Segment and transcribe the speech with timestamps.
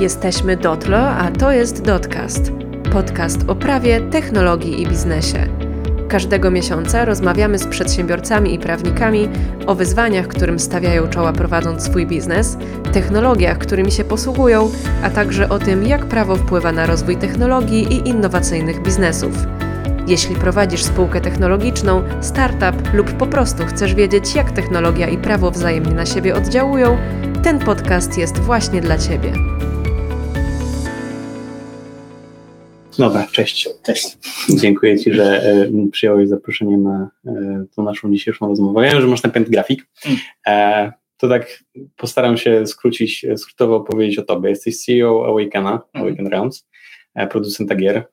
[0.00, 2.52] Jesteśmy Dotlo, a to jest Dotcast.
[2.92, 5.48] Podcast o prawie, technologii i biznesie.
[6.08, 9.28] Każdego miesiąca rozmawiamy z przedsiębiorcami i prawnikami
[9.66, 12.56] o wyzwaniach, którym stawiają czoła prowadząc swój biznes,
[12.92, 14.70] technologiach, którymi się posługują,
[15.02, 19.46] a także o tym, jak prawo wpływa na rozwój technologii i innowacyjnych biznesów.
[20.06, 25.94] Jeśli prowadzisz spółkę technologiczną, startup lub po prostu chcesz wiedzieć, jak technologia i prawo wzajemnie
[25.94, 26.96] na siebie oddziałują,
[27.42, 29.32] ten podcast jest właśnie dla Ciebie.
[32.98, 33.68] Dobra, cześć.
[33.82, 34.16] Cześć.
[34.60, 38.84] Dziękuję Ci, że e, przyjąłeś zaproszenie na e, tą naszą dzisiejszą rozmowę.
[38.86, 39.86] Ja wiem, że masz napęd grafik.
[40.06, 40.18] Mm.
[40.46, 41.64] E, to tak
[41.96, 44.50] postaram się skrócić, skrótowo opowiedzieć o Tobie.
[44.50, 46.06] Jesteś CEO Awakena, Mm.
[46.06, 46.68] Awaken Rounds,
[47.30, 48.04] producenta gier,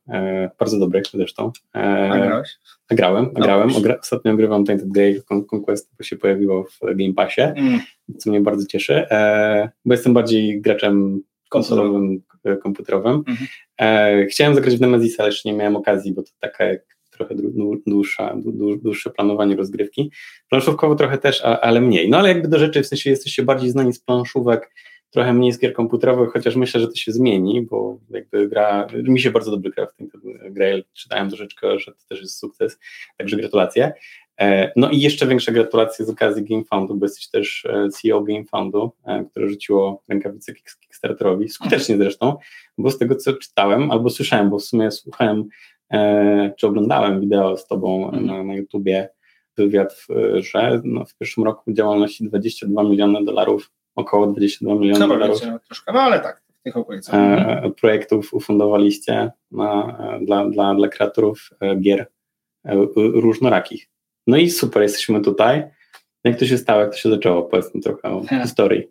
[0.60, 1.52] bardzo dobrych zresztą.
[1.76, 1.80] E,
[2.12, 2.50] A grałeś?
[2.92, 3.46] a grałem, No.
[3.80, 4.90] Ogra- ostatnio grywam Tainted
[5.26, 7.80] Con- Conquest, bo się pojawiło w Game Passie, Mm.
[8.18, 9.06] co mnie bardzo cieszy,
[9.86, 11.22] bo jestem bardziej graczem
[11.54, 13.24] konsolowym, e, komputerowym.
[13.28, 13.48] Mhm.
[13.82, 17.36] E, chciałem zagrać w Nemezisa, ale jeszcze nie miałem okazji, bo to taka jak trochę
[17.36, 20.12] dłu- dłu- dłuższa, dłu- dłuższe planowanie rozgrywki.
[20.50, 22.10] Planszówkowo trochę też, a, ale mniej.
[22.10, 24.72] No ale jakby do rzeczy, w sensie jesteście bardziej znani z planszówek,
[25.14, 29.20] trochę mniej z gier komputerowych, chociaż myślę, że to się zmieni, bo jakby gra, mi
[29.20, 30.10] się bardzo dobrze gra w tym
[30.50, 32.80] Grail, czytałem troszeczkę, że to też jest sukces,
[33.18, 33.94] także gratulacje.
[34.42, 38.92] E, No i jeszcze większe gratulacje z okazji GameFoundu, bo jesteś też e, CEO GameFoundu,
[39.06, 42.36] e, które rzuciło rękawice Kick- Kickstarterowi, skutecznie zresztą,
[42.78, 45.46] bo z tego co czytałem albo słyszałem, bo w sumie słuchałem
[45.94, 48.26] e, czy oglądałem wideo z tobą Mhm.
[48.26, 49.10] na, na YouTubie,
[49.58, 55.42] wywiad, że no, w pierwszym roku działalności 22 miliony dolarów, około 22 miliony No dolarów
[55.68, 57.16] troszkę, no ale tak, w tych okolicach.
[57.16, 57.66] Mhm.
[57.66, 62.08] e, projektów ufundowaliście na, e, dla, dla, dla kreatorów e, gier
[62.66, 63.90] e, różnorakich.
[64.28, 65.64] No i super, jesteśmy tutaj.
[66.24, 67.44] Jak to się stało, jak to się zaczęło?
[67.44, 68.84] Powiedz mi trochę o historii.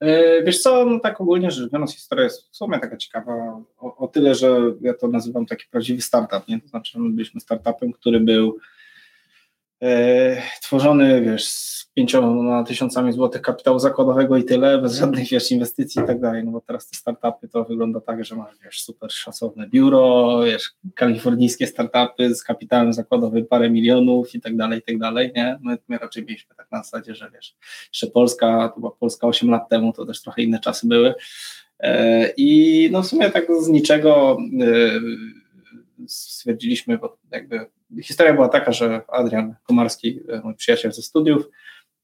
[0.00, 3.96] E, Wiesz co, no tak ogólnie rzecz biorąc, historia jest w sumie taka ciekawa o,
[3.96, 6.60] o tyle, że ja to nazywam taki prawdziwy startup, nie?
[6.60, 8.58] To znaczy, my byliśmy startupem, który był
[10.62, 16.06] tworzony, wiesz, z pięcioma tysiącami złotych kapitału zakładowego i tyle, bez żadnych, wiesz, inwestycji i
[16.06, 19.68] tak dalej, no bo teraz te startupy to wygląda tak, że masz, wiesz, super szacowne
[19.68, 25.32] biuro, wiesz, kalifornijskie startupy z kapitałem zakładowym parę milionów i tak dalej, i tak dalej,
[25.36, 25.58] nie?
[25.62, 27.56] My, my raczej mieliśmy tak na zasadzie, że wiesz,
[27.88, 31.14] jeszcze Polska, to była Polska 8 lat temu, to też trochę inne czasy były.
[31.80, 34.66] E, I no w sumie tak z niczego e,
[36.06, 37.66] stwierdziliśmy, bo jakby
[38.02, 41.50] historia była taka, że Adrian Komarski, e, mój przyjaciel ze studiów,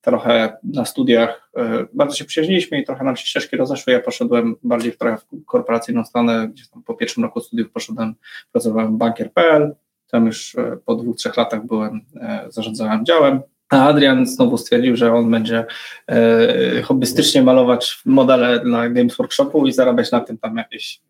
[0.00, 3.92] trochę na studiach e, bardzo się przyjaźniliśmy i trochę nam się ścieżki rozeszły.
[3.92, 8.14] Ja poszedłem bardziej w trochę korporacyjną stronę, gdzieś tam po pierwszym roku studiów poszedłem,
[8.52, 9.75] pracowałem w bankier.pl,
[10.10, 12.00] tam już e, po dwóch, trzech latach byłem,
[12.48, 15.64] zarządzałem działem, a Adrian znowu stwierdził, że on będzie
[16.08, 21.00] e, hobbystycznie malować modele dla Games Workshopu i zarabiać na tym tam jakieś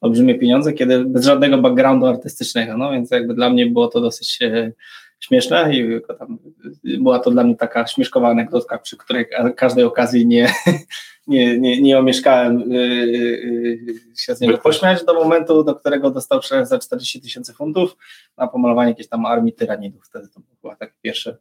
[0.00, 4.38] olbrzymie pieniądze, kiedy bez żadnego backgroundu artystycznego, no więc jakby dla mnie było to dosyć
[4.42, 4.72] e,
[5.20, 6.38] śmieszne i tam,
[6.84, 10.52] była to dla mnie taka śmieszkowa anegdotka, przy której ka- każdej okazji nie,
[11.26, 16.40] nie, nie, nie omieszkałem e, e, się z niego pośmiać do momentu, do którego dostał
[16.40, 17.96] przelew za 40 tysięcy funtów
[18.36, 20.06] na pomalowanie jakiejś tam armii tyranidów.
[20.06, 21.36] Wtedy to było takie pierwsze,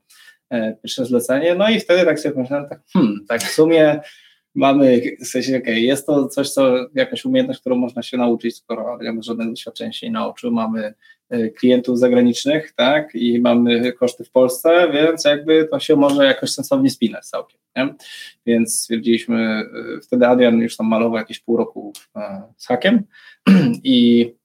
[0.49, 1.55] e, pierwsze zlecenie.
[1.55, 3.99] No i wtedy tak sobie pomyślałem, tak, hmm, tak w sumie
[4.55, 8.97] mamy, w sensie, okej, jest to coś, co jakaś umiejętność, którą można się nauczyć, skoro
[9.01, 10.93] ja bez żadnego doświadczenia się nie nauczył, mamy
[11.29, 16.51] e, klientów zagranicznych, tak, i mamy koszty w Polsce, więc jakby to się może jakoś
[16.51, 17.95] sensownie spinać całkiem, nie?
[18.45, 19.65] Więc stwierdziliśmy, e,
[20.01, 23.03] wtedy Adrian już tam malował jakieś pół roku e, z hakiem
[23.83, 24.38] i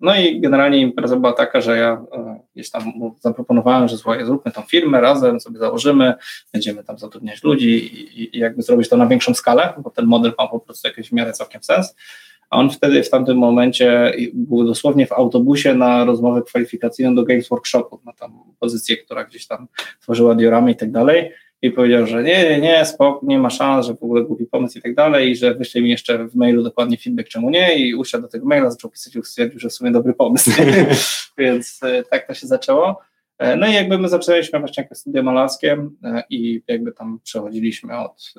[0.00, 4.52] no i generalnie impreza była taka, że ja e, gdzieś tam zaproponowałem, że słuchaj, zróbmy
[4.52, 6.14] tą firmę razem, sobie założymy,
[6.52, 10.32] będziemy tam zatrudniać ludzi i, i jakby zrobić to na większą skalę, bo ten model
[10.38, 11.96] ma po prostu jakiś w miarę całkiem sens.
[12.50, 17.48] A on wtedy w tamtym momencie był dosłownie w autobusie na rozmowę kwalifikacyjną do Games
[17.48, 19.66] Workshopu, na tam pozycję, która gdzieś tam
[20.00, 21.30] tworzyła dioramy i tak dalej.
[21.62, 24.78] I powiedział, że nie, nie, nie, spok, nie ma szans, że w ogóle głupi pomysł
[24.78, 27.94] i tak dalej, i że wyśle mi jeszcze w mailu dokładnie feedback, czemu nie, i
[27.94, 30.50] usiadł do tego maila, zaczął pisać i stwierdził, że w sumie dobry pomysł.
[31.38, 33.00] Więc e, tak to się zaczęło.
[33.38, 37.98] E, No i jakby my zaczęliśmy właśnie jako studia malarskie e, i jakby tam przechodziliśmy
[37.98, 38.34] od,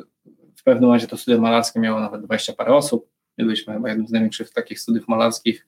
[0.56, 4.08] w pewnym momencie to studio malarskie miało nawet 20 parę osób, my byliśmy chyba jednym
[4.08, 5.68] z największych takich studiów malarskich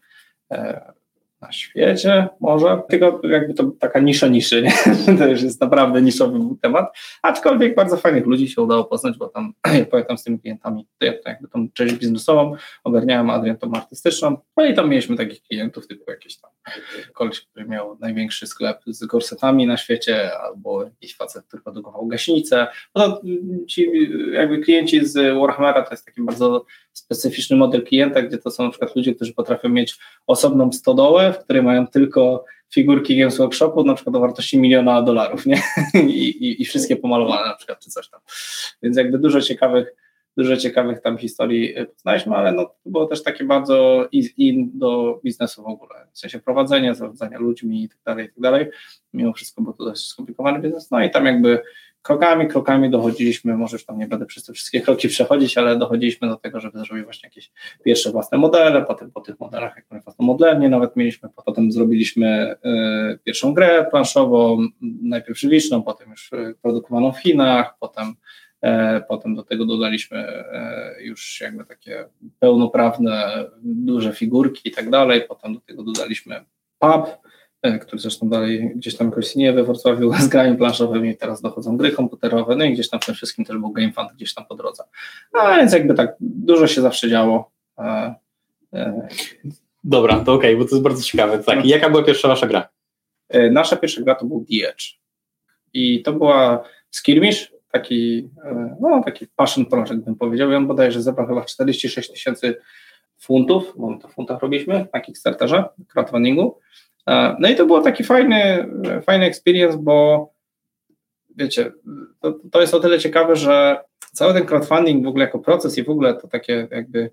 [1.45, 4.73] na świecie może, tylko jakby to taka nisza niszy, nie?
[5.17, 9.53] to już jest naprawdę niszowy temat, aczkolwiek bardzo fajnych ludzi się udało poznać, bo tam,
[9.79, 13.73] ja pamiętam z tymi klientami, to ja to jakby tą część biznesową ogarniałem, Adrian tą
[13.73, 16.51] artystyczną, no i tam mieliśmy takich klientów typu jakieś tam
[17.13, 22.67] koleś, który miał największy sklep z gorsetami na świecie, albo jakiś facet, który produkował gaśnicę.
[22.95, 23.21] No,
[23.67, 23.91] ci
[24.31, 28.69] jakby klienci z Warhammera to jest taki bardzo specyficzny model klienta, gdzie to są na
[28.69, 33.93] przykład ludzie, którzy potrafią mieć osobną stodołę, w której mają tylko figurki Games Workshopu, na
[33.93, 35.61] przykład o wartości miliona dolarów, nie?
[35.93, 38.21] I, i, I wszystkie pomalowane na przykład, czy coś tam.
[38.81, 39.95] Więc jakby dużo ciekawych
[40.37, 45.19] dużo ciekawych tam historii y, poznaliśmy, ale no, to było też takie bardzo in do
[45.23, 48.69] biznesu w ogóle, w sensie prowadzenia, zarządzania ludźmi i tak dalej, i tak dalej.
[49.13, 51.61] Mimo wszystko bo to dość skomplikowany biznes, no i tam jakby
[52.05, 56.27] krokami, krokami dochodziliśmy, może już tam nie będę przez te wszystkie kroki przechodzić, ale dochodziliśmy
[56.27, 57.51] do tego, żeby zrobić właśnie jakieś
[57.83, 62.55] pierwsze własne modele, potem po tych modelach, jak własną modelnie nawet mieliśmy, potem zrobiliśmy
[63.13, 64.67] y, pierwszą grę planszową,
[65.01, 68.15] najpierw żywiczną, potem już y, produkowaną w Chinach, potem
[68.65, 72.05] E, potem do tego dodaliśmy e, już jakby takie
[72.39, 75.21] pełnoprawne, duże figurki i tak dalej.
[75.27, 76.45] Potem do tego dodaliśmy
[76.79, 77.17] pub, e,
[77.81, 81.91] który zresztą dalej gdzieś tam jakoś istnieje we Wrocławiu z grami planszowymi, teraz dochodzą gry
[81.91, 84.55] komputerowe, no i gdzieś tam w tym wszystkim też był Game Fund gdzieś tam po
[84.55, 84.83] drodze.
[85.33, 87.51] A więc jakby tak dużo się zawsze działo.
[89.83, 91.39] Dobra, to okej, okay, bo to jest bardzo ciekawe.
[91.39, 91.65] Tak.
[91.65, 92.69] I jaka była pierwsza wasza gra?
[93.51, 94.83] Nasza pierwsza gra to był The Edge.
[95.73, 101.01] I to była skirmish, taki, e, no, taki passion project bym powiedział i on bodajże
[101.01, 102.55] zebrał chyba 46 tysięcy
[103.17, 106.59] funtów, bo my to w funtach robiliśmy na Kickstarterze, crowdfundingu.
[107.09, 108.67] E, no i to był taki fajny,
[109.05, 110.29] fajny experience, bo
[111.37, 111.71] wiecie,
[112.19, 113.77] to, to jest o tyle ciekawe, że
[114.13, 117.11] cały ten crowdfunding w ogóle jako proces i w ogóle to takie jakby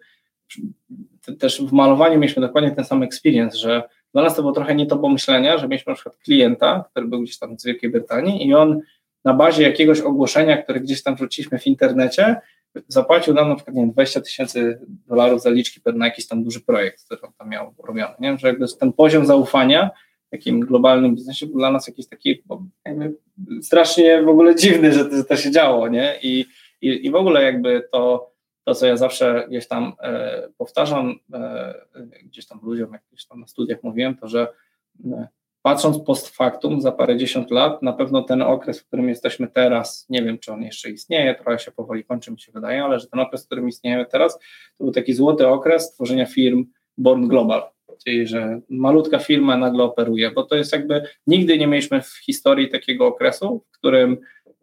[1.38, 4.86] też w malowaniu mieliśmy dokładnie ten sam experience, że dla nas to było trochę nie
[4.86, 8.54] to pomyślenia, że mieliśmy na przykład klienta, który był gdzieś tam z Wielkiej Brytanii i
[8.54, 8.80] on
[9.24, 12.36] na bazie jakiegoś ogłoszenia, które gdzieś tam wrzuciliśmy w internecie,
[12.88, 17.04] zapłacił nam na przykład nie wiem, 20 tysięcy dolarów zaliczki na jakiś tam duży projekt,
[17.04, 18.14] który on tam miał robiony.
[18.20, 18.38] Nie?
[18.38, 19.90] Że jakby ten poziom zaufania
[20.26, 22.42] w takim globalnym biznesie był dla nas jakiś taki
[22.84, 23.16] jakby
[23.62, 26.18] strasznie w ogóle dziwny, że to, że to się działo, nie?
[26.22, 26.46] I,
[26.80, 28.32] i, I w ogóle jakby to,
[28.64, 31.74] to, co ja zawsze gdzieś tam e, powtarzam, e,
[32.24, 34.48] gdzieś tam ludziom, jak gdzieś tam na studiach mówiłem, to że
[35.04, 35.28] e,
[35.62, 40.06] patrząc post factum za parę dziesiąt lat, na pewno ten okres, w którym jesteśmy teraz,
[40.08, 43.06] nie wiem, czy on jeszcze istnieje, trochę się powoli kończy, mi się wydaje, ale że
[43.06, 44.38] ten okres, w którym istniejemy teraz,
[44.78, 46.64] to był taki złoty okres tworzenia firm
[46.98, 47.62] Born Global,
[48.04, 52.68] czyli że malutka firma nagle operuje, bo to jest jakby, nigdy nie mieliśmy w historii
[52.68, 54.16] takiego okresu, w którym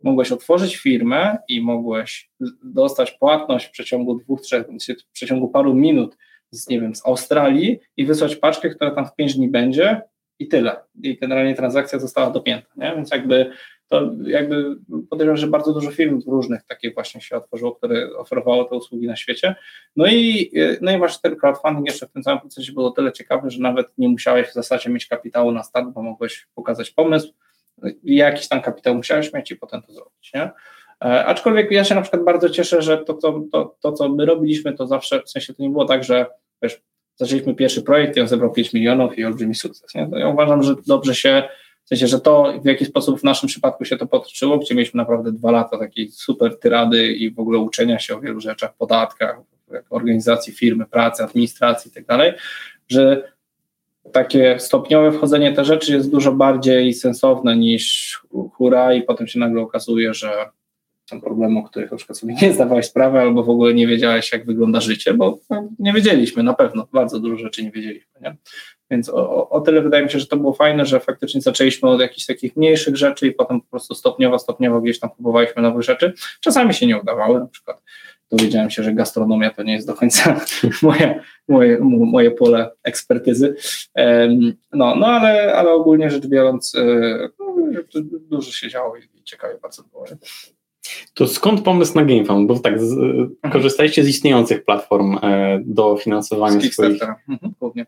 [0.04, 2.32] mogłeś otworzyć firmę i mogłeś
[2.64, 4.68] dostać płatność w przeciągu dwóch, trzech,
[5.08, 6.18] w przeciągu paru minut
[6.52, 10.02] z, nie wiem, z Australii i wysłać paczkę, która tam w pięć dni będzie
[10.40, 10.76] i tyle.
[11.04, 12.94] I generalnie transakcja została dopięta, nie?
[12.96, 13.52] więc jakby
[13.88, 14.76] to jakby
[15.10, 19.16] podejrzewam, że bardzo dużo firm różnych takich właśnie się otworzyło, które oferowało te usługi na
[19.16, 19.56] świecie.
[19.96, 20.52] No i,
[20.82, 23.88] no i właśnie ten crowdfunding jeszcze w tym całym procesie było tyle ciekawy, że nawet
[23.98, 27.34] nie musiałeś w zasadzie mieć kapitału na start, bo mogłeś pokazać pomysł,
[28.04, 30.50] jakiś tam kapitał musiałeś mieć i potem to zrobić, nie?
[31.06, 34.26] E, aczkolwiek ja się na przykład bardzo cieszę, że to, to, to, to, co my
[34.26, 36.26] robiliśmy, to zawsze, w sensie to nie było tak, że
[36.62, 36.82] wiesz,
[37.20, 39.96] zaczęliśmy pierwszy projekt i on zebrał 5 milionów i olbrzymi sukces.
[39.96, 40.08] Nie?
[40.20, 41.44] ja uważam, że dobrze się,
[41.86, 44.98] w sensie, że to w jaki sposób w naszym przypadku się to potoczyło, gdzie mieliśmy
[44.98, 49.42] naprawdę dwa lata takiej super tyrady i w ogóle uczenia się o wielu rzeczach, podatkach,
[49.90, 52.34] organizacji firmy, pracy, administracji i tak dalej,
[52.88, 53.32] że
[54.12, 58.20] takie stopniowe wchodzenie te rzeczy jest dużo bardziej sensowne niż
[58.54, 60.50] hura i potem się nagle okazuje, że
[61.10, 64.32] są problemy, o których na przykład sobie nie zdawałeś sprawy, albo w ogóle nie wiedziałeś,
[64.32, 68.22] jak wygląda życie, bo no, nie wiedzieliśmy, na pewno, bardzo dużo rzeczy nie wiedzieliśmy.
[68.22, 68.36] Nie?
[68.92, 72.02] Więc o, o, tyle wydaje mi się, że to było fajne, że faktycznie zaczęliśmy od
[72.02, 76.14] jakichś takich mniejszych rzeczy i potem po prostu stopniowo, stopniowo gdzieś tam próbowaliśmy nowych rzeczy.
[76.40, 77.82] Czasami się nie udawały, na przykład
[78.32, 80.42] dowiedziałem się, że gastronomia to nie jest do końca
[80.82, 83.56] moje, moje, moje pole ekspertyzy.
[84.74, 87.56] No, no ale, ale ogólnie rzecz biorąc, e, no,
[88.20, 90.06] dużo się działo i ciekawie bardzo było.
[91.14, 92.48] To skąd pomysł na GameFound?
[92.48, 93.30] Bo tak, z, mhm.
[93.52, 97.86] korzystaliście z istniejących platform e, do finansowania swoich mhm,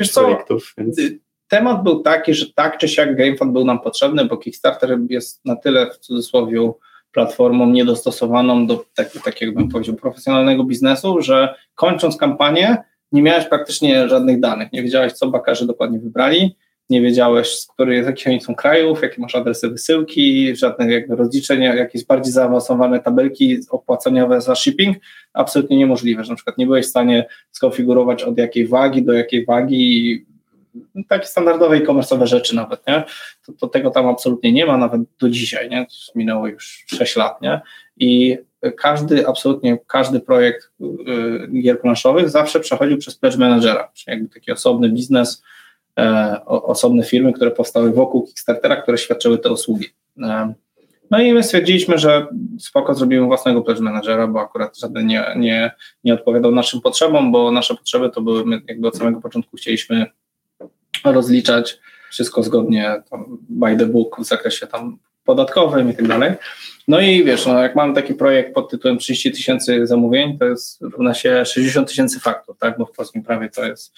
[0.00, 0.74] Wiesz projektów.
[0.78, 0.98] Więc...
[0.98, 5.44] Y, temat był taki, że tak czy siak GameFound był nam potrzebny, bo Kickstarter jest
[5.44, 6.72] na tyle w cudzysłowie
[7.12, 12.76] platformą niedostosowaną do tak, takiego, bym powiedział, profesjonalnego biznesu, że kończąc kampanię
[13.12, 16.56] nie miałeś praktycznie żadnych danych, nie wiedziałeś, co bakarzy dokładnie wybrali,
[16.90, 21.74] nie wiedziałeś, z których, jakich oni są krajów, jakie masz adresy wysyłki, żadnych jakby rozliczenia,
[21.74, 24.96] jakieś bardziej zaawansowane tabelki opłaceniowe za shipping,
[25.32, 29.44] absolutnie niemożliwe, że na przykład nie byłeś w stanie skonfigurować od jakiej wagi do jakiej
[29.44, 30.26] wagi,
[31.08, 33.04] takie standardowe e-commerce'owe rzeczy nawet, nie?
[33.46, 35.86] To, to, tego tam absolutnie nie ma, nawet do dzisiaj, nie?
[36.14, 37.60] Minęło już 6 lat, nie?
[37.96, 38.38] I
[38.76, 44.52] każdy, absolutnie każdy projekt y, gier planszowych zawsze przechodził przez pledge managera, czyli jakby taki
[44.52, 45.42] osobny biznes,
[46.46, 49.86] osobne firmy, które powstały wokół Kickstartera, które świadczyły te usługi.
[50.22, 50.54] E,
[51.10, 52.26] no i my stwierdziliśmy, że
[52.58, 55.70] spoko zrobimy własnego pledge managera, bo akurat żaden nie, nie,
[56.04, 60.06] nie odpowiadał naszym potrzebom, bo nasze potrzeby to były, my jakby od samego początku chcieliśmy
[61.04, 61.78] rozliczać
[62.10, 63.02] wszystko zgodnie
[63.48, 66.32] by the book w zakresie tam podatkowym i tak dalej.
[66.88, 70.82] No i wiesz, no jak mam taki projekt pod tytułem 30 tysięcy zamówień, to jest
[70.82, 73.94] równa się 60 tysięcy faktur, tak, bo w polskim prawie to jest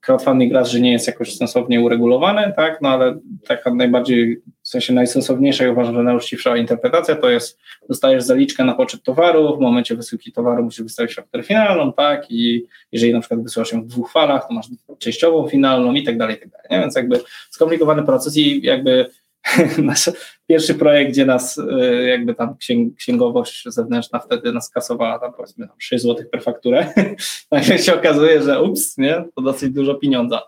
[0.00, 4.92] crowdfunding raz, że nie jest jakoś sensownie uregulowany, tak, no ale taka najbardziej, w sensie
[4.92, 9.96] najsensowniejsza i uważam, że najuczciwsza interpretacja to jest, dostajesz zaliczkę na poczet towaru, w momencie
[9.96, 14.12] wysyłki towaru musisz wystawić fakturę finalną, tak, i jeżeli na przykład wysyłasz ją w dwóch
[14.12, 14.66] falach, to masz
[14.98, 16.80] częściową finalną i tak dalej, i tak dalej, nie?
[16.80, 19.06] więc jakby skomplikowany proces i jakby
[19.78, 20.10] nasz
[20.46, 22.56] pierwszy projekt, gdzie nas y, jakby tam
[22.96, 26.86] księgowość zewnętrzna wtedy nas kasowała tam powiedzmy tam 6 zł per fakturę,
[27.50, 30.42] nagle się okazuje, że ups, nie, to dosyć dużo pieniądza.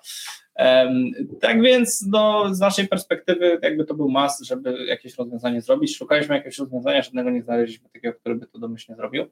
[1.41, 5.97] Tak więc no, z naszej perspektywy jakby to był mas, żeby jakieś rozwiązanie zrobić.
[5.97, 9.27] Szukaliśmy jakiegoś rozwiązania, żadnego nie znaleźliśmy takiego, który by to domyślnie zrobił.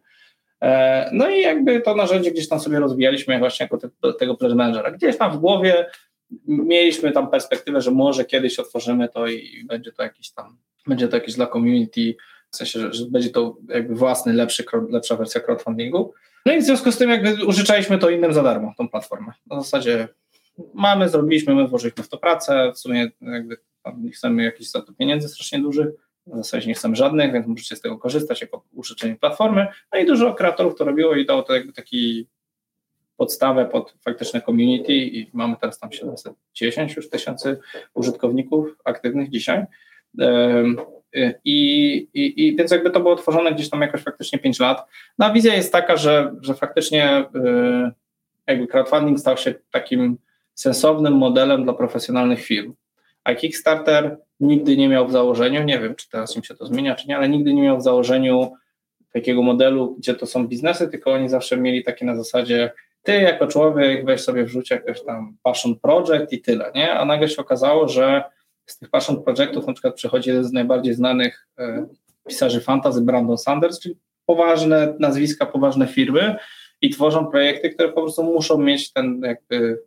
[0.62, 4.56] E, no i jakby to narzędzie gdzieś tam sobie rozwijaliśmy właśnie jako te, tego pleasure
[4.56, 4.90] managera.
[4.90, 5.86] Gdzieś tam w głowie
[6.46, 11.16] mieliśmy tam perspektywę, że może kiedyś otworzymy to i będzie to jakiś tam, będzie to
[11.16, 12.14] jakieś dla community,
[12.50, 16.12] w sensie, że, że będzie to jakby własny, lepszy, lepsza wersja crowdfundingu.
[16.46, 19.32] No i w związku z tym jakby użyczaliśmy to innym za darmo, tą platformę.
[19.46, 20.08] Na zasadzie
[20.74, 23.56] mamy, zrobiliśmy, my włożyliśmy w to pracę, w sumie jakby
[23.96, 25.88] nie chcemy jakichś za to pieniędzy strasznie dużych,
[26.26, 29.66] w zasadzie nie chcemy żadnych, więc możecie z tego korzystać jako użyczenie platformy.
[29.92, 32.28] No i dużo kreatorów to robiło i dało to jakby taki
[33.22, 37.58] podstawę pod faktyczne community i mamy teraz tam 710 już tysięcy
[37.94, 39.64] użytkowników aktywnych dzisiaj.
[41.44, 44.86] I, i, I, więc jakby to było tworzone gdzieś tam jakoś faktycznie 5 lat.
[45.18, 47.90] No a wizja jest taka, że, że faktycznie y,
[48.46, 50.18] jakby crowdfunding stał się takim
[50.54, 52.74] sensownym modelem dla profesjonalnych firm.
[53.24, 56.94] A Kickstarter nigdy nie miał w założeniu, nie wiem czy teraz im się to zmienia,
[56.94, 58.52] czy nie, ale nigdy nie miał w założeniu
[59.12, 63.46] takiego modelu, gdzie to są biznesy, tylko oni zawsze mieli takie na zasadzie, ty jako
[63.46, 66.92] człowiek weź sobie wrzuć jakiś tam passion project i tyle, nie?
[66.92, 68.24] A nagle się okazało, że
[68.66, 71.86] z tych passion projectów na przykład przychodzi jeden z najbardziej znanych e,
[72.28, 76.36] pisarzy fantasy, Brandon Sanders, czyli poważne nazwiska, poważne firmy
[76.80, 79.82] i tworzą projekty, które po prostu muszą mieć ten jakby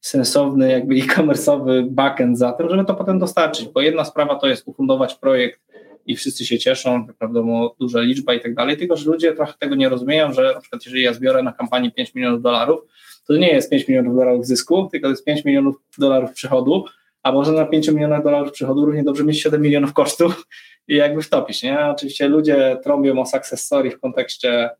[0.00, 4.68] sensowny, jakby e-commerce'owy backend za tym, żeby to potem dostarczyć, bo jedna sprawa to jest
[4.68, 5.60] ufundować projekt
[6.06, 9.74] i wszyscy się cieszą, wiadomo, duża liczba i tak dalej, tylko że ludzie trochę tego
[9.74, 12.80] nie rozumieją, że na przykład jeżeli ja zbiorę na kampanii 5 milionów dolarów,
[13.26, 16.84] to nie jest 5 milionów dolarów zysku, tylko to jest 5 milionów dolarów przychodu,
[17.22, 20.46] a może na 5 milionach dolarów przychodu równie dobrze mieć 7 milionów kosztów
[20.88, 21.78] i jakby wtopić, nie?
[21.80, 24.70] Oczywiście ludzie trąbią o success story w kontekście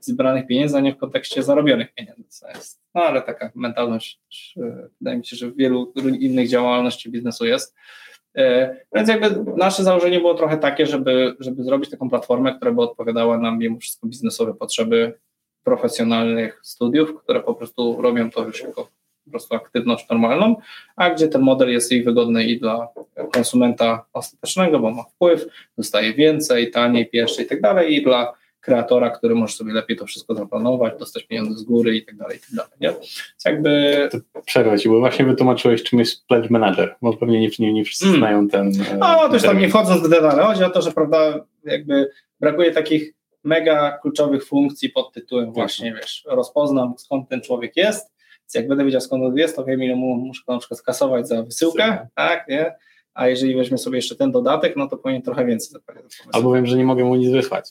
[0.00, 4.20] zebranych pieniędzy, a nie w kontekście zarobionych pieniędzy, co jest, no ale taka mentalność,
[5.00, 7.74] wydaje mi się, że w wielu innych działalności biznesu jest.
[8.36, 12.82] E, więc jakby nasze założenie było trochę takie, żeby, żeby zrobić taką platformę, która by
[12.82, 15.18] odpowiadała nam mimo wszystko biznesowe potrzeby
[15.64, 18.88] profesjonalnych studiów, które po prostu robią to już jako
[19.24, 20.56] po prostu aktywność normalną,
[20.96, 22.88] a gdzie ten model jest i wygodny i dla
[23.32, 25.46] konsumenta ostatecznego, bo ma wpływ,
[25.78, 30.06] dostaje więcej, taniej, pierwszy i tak dalej, i dla kreatora, który może sobie lepiej to
[30.06, 32.72] wszystko zaplanować, dostać pieniądze z góry i tak dalej, i tak dalej.
[32.80, 32.88] Nie?
[32.88, 34.08] Więc jakby...
[34.46, 38.06] Przerwę ci, bo właśnie wytłumaczyłeś, czym jest Pledge Manager, bo pewnie nie, nie, nie wszyscy
[38.06, 38.18] mm.
[38.18, 38.72] znają ten...
[38.98, 42.70] No, to już tam nie wchodząc w detale, chodzi o to, że prawda, jakby brakuje
[42.72, 43.14] takich
[43.44, 45.54] mega kluczowych funkcji pod tytułem tak.
[45.54, 49.64] właśnie, wiesz, rozpoznam skąd ten człowiek jest, więc jak będę wiedział skąd on jest, to
[49.64, 52.74] wiem ile mu muszę na przykład skasować za wysyłkę, tak, nie?
[53.14, 56.22] A jeżeli weźmie sobie jeszcze ten dodatek, no to powinien trochę więcej zapłacić.
[56.32, 57.70] Albo wiem, że nie mogę mu nic wysłać.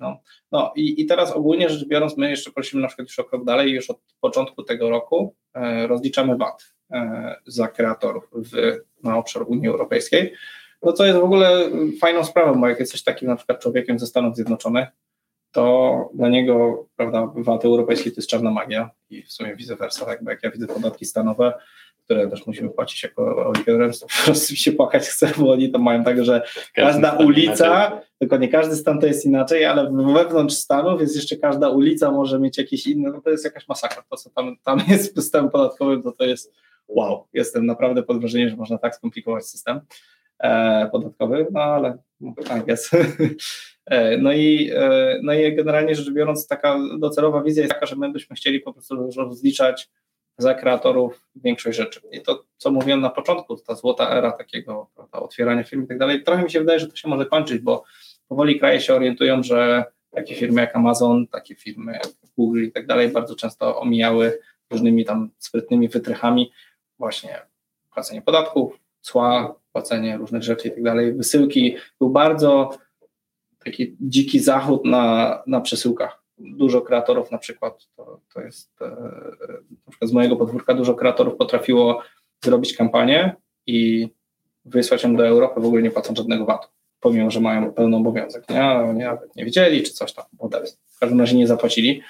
[0.00, 0.20] No,
[0.52, 0.72] no.
[0.76, 3.72] i, i teraz ogólnie rzecz biorąc, my jeszcze prosimy na przykład już o krok dalej,
[3.72, 9.68] już od początku tego roku e, rozliczamy VAT e, za kreatorów w, na obszar Unii
[9.68, 10.32] Europejskiej.
[10.82, 11.70] No co jest w ogóle
[12.00, 14.88] fajną sprawą, bo jak jesteś takim na przykład człowiekiem ze Stanów Zjednoczonych,
[15.52, 20.06] to dla niego, prawda, VAT europejski to jest czarna magia i w sumie vice versa,
[20.06, 21.54] tak, jak ja widzę podatki stanowe,
[22.08, 25.78] które też musimy płacić jako auditorem, to po prostu się płakać chce, bo oni to
[25.78, 26.42] mają tak, że
[26.74, 31.68] każda ulica, tylko nie każdy stan to jest inaczej, ale wewnątrz Stanów jest jeszcze każda
[31.68, 34.02] ulica może mieć jakieś inne, no to jest jakaś masakra.
[34.10, 36.52] To, co tam, tam jest systemem podatkowym, to to jest
[36.88, 37.26] wow.
[37.32, 39.80] Jestem naprawdę pod wrażeniem, że można tak skomplikować system
[40.38, 41.98] e, podatkowy, no ale
[42.48, 42.90] tak jest.
[43.90, 47.96] E, no i, e, no i generalnie rzecz biorąc, taka docelowa wizja jest taka, że
[47.96, 49.88] my byśmy chcieli po prostu rozliczać
[50.38, 52.00] za kreatorów większość rzeczy.
[52.12, 55.98] I to, co mówiłem na początku, ta złota era takiego prawda, otwierania firm i tak
[55.98, 57.84] dalej, trochę mi się wydaje, że to się może kończyć, bo
[58.28, 62.86] powoli kraje się orientują, że takie firmy jak Amazon, takie firmy jak Google i tak
[62.86, 64.38] dalej bardzo często omijały
[64.70, 66.52] różnymi tam sprytnymi wytrychami
[66.98, 67.38] właśnie
[67.94, 71.76] płacenie podatków, cła, płacenie różnych rzeczy i tak dalej, wysyłki.
[71.98, 72.70] Był bardzo
[73.64, 76.22] taki dziki zachód na, na przesyłkach.
[76.40, 78.84] Dużo kreatorów na przykład, to, to jest e,
[79.86, 82.02] na przykład z mojego podwórka, dużo kreatorów potrafiło
[82.44, 84.08] zrobić kampanię i
[84.64, 86.68] wysłać ją do Europy w ogóle nie płacąc żadnego VAT-u,
[87.00, 88.48] pomimo, że mają pełny obowiązek.
[88.50, 90.24] Nie, oni nawet nie wiedzieli, czy coś tam,
[90.86, 92.02] w każdym razie nie zapłacili.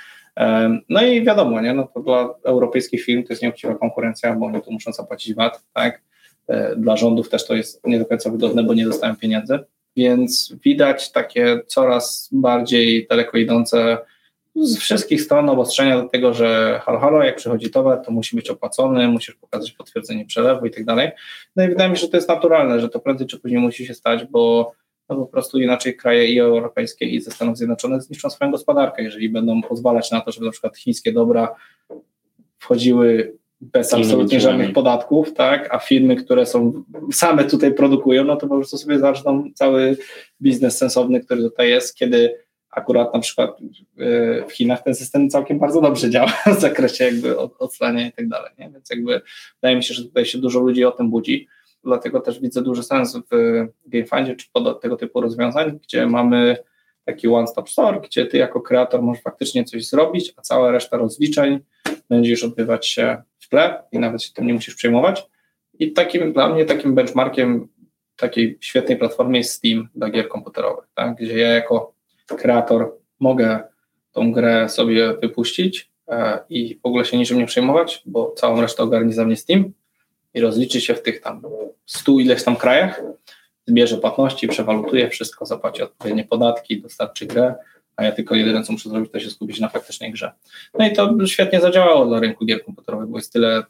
[0.88, 1.74] No i wiadomo, nie?
[1.74, 5.64] No to dla europejskich firm to jest nieuczciwa konkurencja, bo oni tu muszą zapłacić VAT,
[5.72, 6.02] tak?
[6.46, 9.58] E, dla rządów też to jest nie do końca wygodne, bo nie dostają pieniędzy.
[9.96, 13.98] Więc widać takie coraz bardziej daleko idące
[14.62, 18.50] z wszystkich stron obostrzenia do tego, że halo, halo, jak przychodzi towar, to musi być
[18.50, 21.10] opłacony, musisz pokazać potwierdzenie przelewu i tak dalej.
[21.56, 23.86] No i wydaje mi się, że to jest naturalne, że to prędzej czy później musi
[23.86, 24.72] się stać, bo
[25.08, 29.28] no po prostu inaczej kraje i europejskie i ze Stanów Zjednoczonych zniszczą swoją gospodarkę, jeżeli
[29.28, 31.54] będą pozwalać na to, żeby na przykład chińskie dobra
[32.58, 38.46] wchodziły bez absolutnie żadnych podatków, tak, a firmy, które są same tutaj produkują, no to
[38.46, 39.96] po prostu sobie zaczną cały
[40.42, 42.34] biznes sensowny, który tutaj jest, kiedy
[42.78, 47.38] akurat na przykład y, w Chinach ten system całkiem bardzo dobrze działa w zakresie jakby
[47.38, 48.70] odslania i tak dalej, nie?
[48.70, 49.20] więc jakby
[49.54, 51.48] wydaje mi się, że tutaj się dużo ludzi o tym budzi,
[51.84, 54.46] dlatego też widzę duży sens w GameFundzie czy
[54.82, 56.56] tego typu rozwiązań, gdzie mamy
[57.04, 61.58] taki one-stop store, gdzie ty jako kreator możesz faktycznie coś zrobić, a cała reszta rozliczeń
[62.10, 65.26] będzie już odbywać się w tle i nawet się tym nie musisz przejmować.
[65.78, 67.68] I takim dla mnie takim benchmarkiem
[68.16, 71.16] takiej świetnej platformy jest Steam dla gier komputerowych, tak?
[71.16, 71.97] gdzie ja jako
[72.36, 73.60] kreator mogę
[74.12, 78.82] tą grę sobie wypuścić e, i w ogóle się niczym nie przejmować, bo całą resztę
[78.82, 79.72] ogarnie za mnie Steam
[80.34, 81.42] i rozliczy się w tych tam
[81.86, 83.02] stu ileś tam krajach,
[83.66, 87.54] zbierze płatności, przewalutuje wszystko, zapłaci odpowiednie podatki, dostarczy grę,
[87.96, 90.32] a ja tylko jedyne, co muszę zrobić, to się skupić na faktycznej grze.
[90.78, 93.62] No i to świetnie zadziałało dla rynku gier komputerowych, bo jest tyle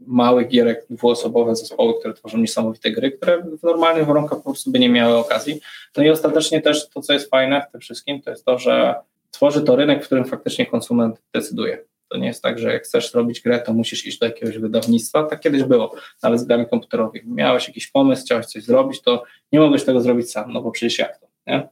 [0.00, 4.78] małych gierek, dwuosobowe zespoły, które tworzą niesamowite gry, które w normalnych warunkach po prostu by
[4.78, 5.60] nie miały okazji.
[5.96, 8.94] No i ostatecznie też to, co jest fajne w tym wszystkim, to jest to, że
[9.30, 11.84] tworzy to rynek, w którym faktycznie konsument decyduje.
[12.08, 15.22] To nie jest tak, że jak chcesz robić grę, to musisz iść do jakiegoś wydawnictwa.
[15.22, 17.32] Tak kiedyś było, nawet z grami komputerowymi.
[17.32, 20.98] Miałeś jakiś pomysł, chciałeś coś zrobić, to nie mogłeś tego zrobić sam, no bo przecież
[20.98, 21.68] jak to, nie?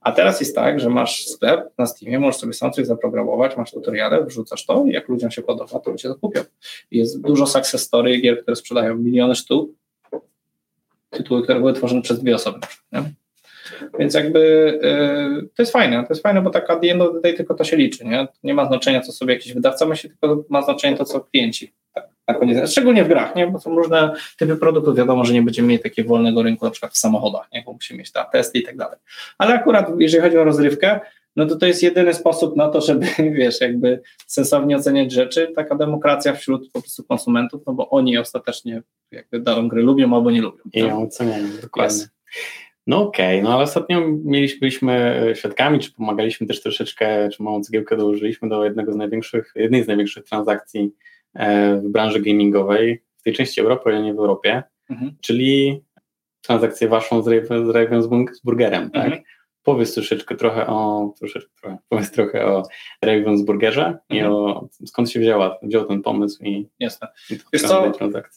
[0.00, 3.70] A teraz jest tak, że masz sklep na Steamie, możesz sobie sam coś zaprogramować, masz
[3.70, 6.40] tutoriale, wrzucasz to i jak ludziom się podoba, to cię to kupią.
[6.90, 9.70] Jest dużo success story gier, które sprzedają miliony sztuk,
[11.10, 12.58] tytuły, które były tworzone przez dwie osoby.
[12.92, 13.02] Nie?
[13.98, 14.40] Więc jakby
[14.82, 17.34] yy, to jest fajne, to jest fajne, bo tak at the end of the day
[17.34, 18.28] tylko to się liczy, nie?
[18.42, 21.74] Nie ma znaczenia, co sobie jakiś wydawca myśli, tylko ma znaczenie to, co klienci.
[22.32, 23.46] Tak, na koniec, szczególnie w grach, nie?
[23.46, 26.92] Bo są różne typy produktów, wiadomo, że nie będziemy mieli takiego wolnego rynku, na przykład
[26.92, 27.62] w samochodach, nie?
[27.66, 28.98] Bo musimy mieć te testy i tak dalej.
[29.38, 31.00] Ale akurat, jeżeli chodzi o rozrywkę,
[31.36, 33.06] no to to jest jedyny sposób na to, żeby,
[33.38, 38.82] wiesz, jakby sensownie oceniać rzeczy, taka demokracja wśród po prostu konsumentów, no bo oni ostatecznie
[39.12, 40.62] jakby daną grę lubią albo nie lubią.
[40.72, 41.96] I ją oceniają, dokładnie.
[41.96, 42.08] Yes.
[42.86, 43.42] No okej, okay.
[43.42, 48.64] no ale ostatnio mieliśmy, byliśmy świadkami, czy pomagaliśmy też troszeczkę, czy małą cegiełkę dołożyliśmy do
[48.64, 50.92] jednego z największych, jednej z największych transakcji
[51.82, 55.16] w branży gamingowej w tej części Europy, ale nie w Europie, mhm.
[55.20, 55.82] czyli
[56.40, 59.04] transakcję waszą z, Ravensburgerem, tak?
[59.04, 59.22] Mhm.
[59.62, 62.62] Powiedz troszeczkę trochę o, troszeczkę trochę, powiedz trochę o
[63.02, 64.00] Ravensburgerze mhm.
[64.10, 67.08] i o skąd się wzięła, wziął ten pomysł i, Jasne.
[67.30, 67.92] i Wiesz co,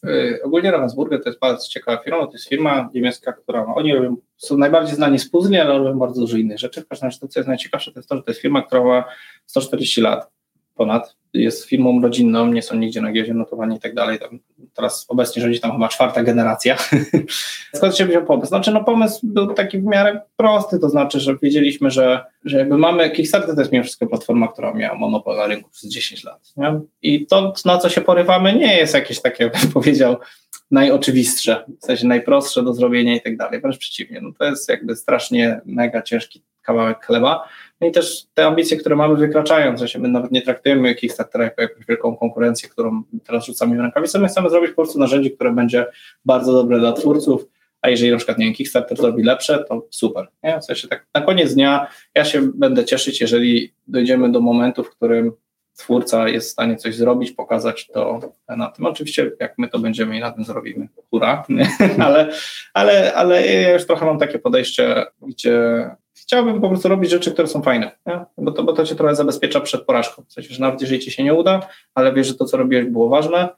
[0.08, 4.16] y, ogólnie Ravensburger to jest bardzo ciekawa firma, to jest firma niemiecka, która, oni robią,
[4.38, 6.82] są najbardziej znani z puzli, ale robią bardzo dużo innych rzeczy.
[6.82, 8.84] W każdym razie to, co jest najciekawsze, to jest to, że to jest firma, która
[8.84, 9.06] ma
[9.46, 10.33] 140 lat
[10.76, 14.20] ponad, jest firmą rodzinną, nie są nigdzie na giełdzie notowani i tak dalej.
[14.74, 16.78] Teraz obecnie rządzi tam chyba czwarta generacja.
[17.76, 18.48] Skąd się wziął pomysł?
[18.48, 22.78] Znaczy, no pomysł był taki w miarę prosty, to znaczy, że wiedzieliśmy, że, że jakby
[22.78, 26.54] mamy, Kickstarter to jest mimo wszystko platforma, która miała monopol na rynku przez 10 lat.
[26.58, 26.80] Nie?
[27.02, 30.16] I to, na co się porywamy, nie jest jakieś takie, bym powiedział,
[30.72, 33.62] najoczywistsze, w sensie najprostsze do zrobienia i tak dalej.
[33.62, 37.48] Wręcz przeciwnie, no to jest jakby strasznie mega ciężki kawałek chleba.
[37.84, 41.86] No i też te ambicje, które mamy wykraczają, my nawet nie traktujemy Kickstartera jako jakąś
[41.86, 45.86] wielką konkurencję, którą teraz rzucamy w rękawice, my chcemy zrobić po prostu narzędzie, które będzie
[46.26, 47.46] bardzo dobre dla twórców,
[47.82, 50.28] a jeżeli na przykład, nie wiem, Kickstarter zrobi lepsze, to super.
[50.44, 50.60] Nie?
[50.60, 54.90] W sensie tak na koniec dnia ja się będę cieszyć, jeżeli dojdziemy do momentu, w
[54.90, 55.32] którym
[55.78, 58.20] twórca jest w stanie coś zrobić, pokazać to
[58.58, 58.86] na tym.
[58.86, 61.46] Oczywiście jak my to będziemy i na tym zrobimy, hura,
[62.06, 62.32] ale,
[62.74, 65.90] ale, ale ja już trochę mam takie podejście, gdzie
[66.24, 67.92] chciałbym po prostu robić rzeczy, które są fajne?
[68.38, 70.24] Bo, to, bo to cię trochę zabezpiecza przed porażką.
[70.28, 72.86] W sensie, że nawet jeżeli ci się nie uda, ale wiesz, że to, co robiłeś
[72.86, 73.50] było ważne,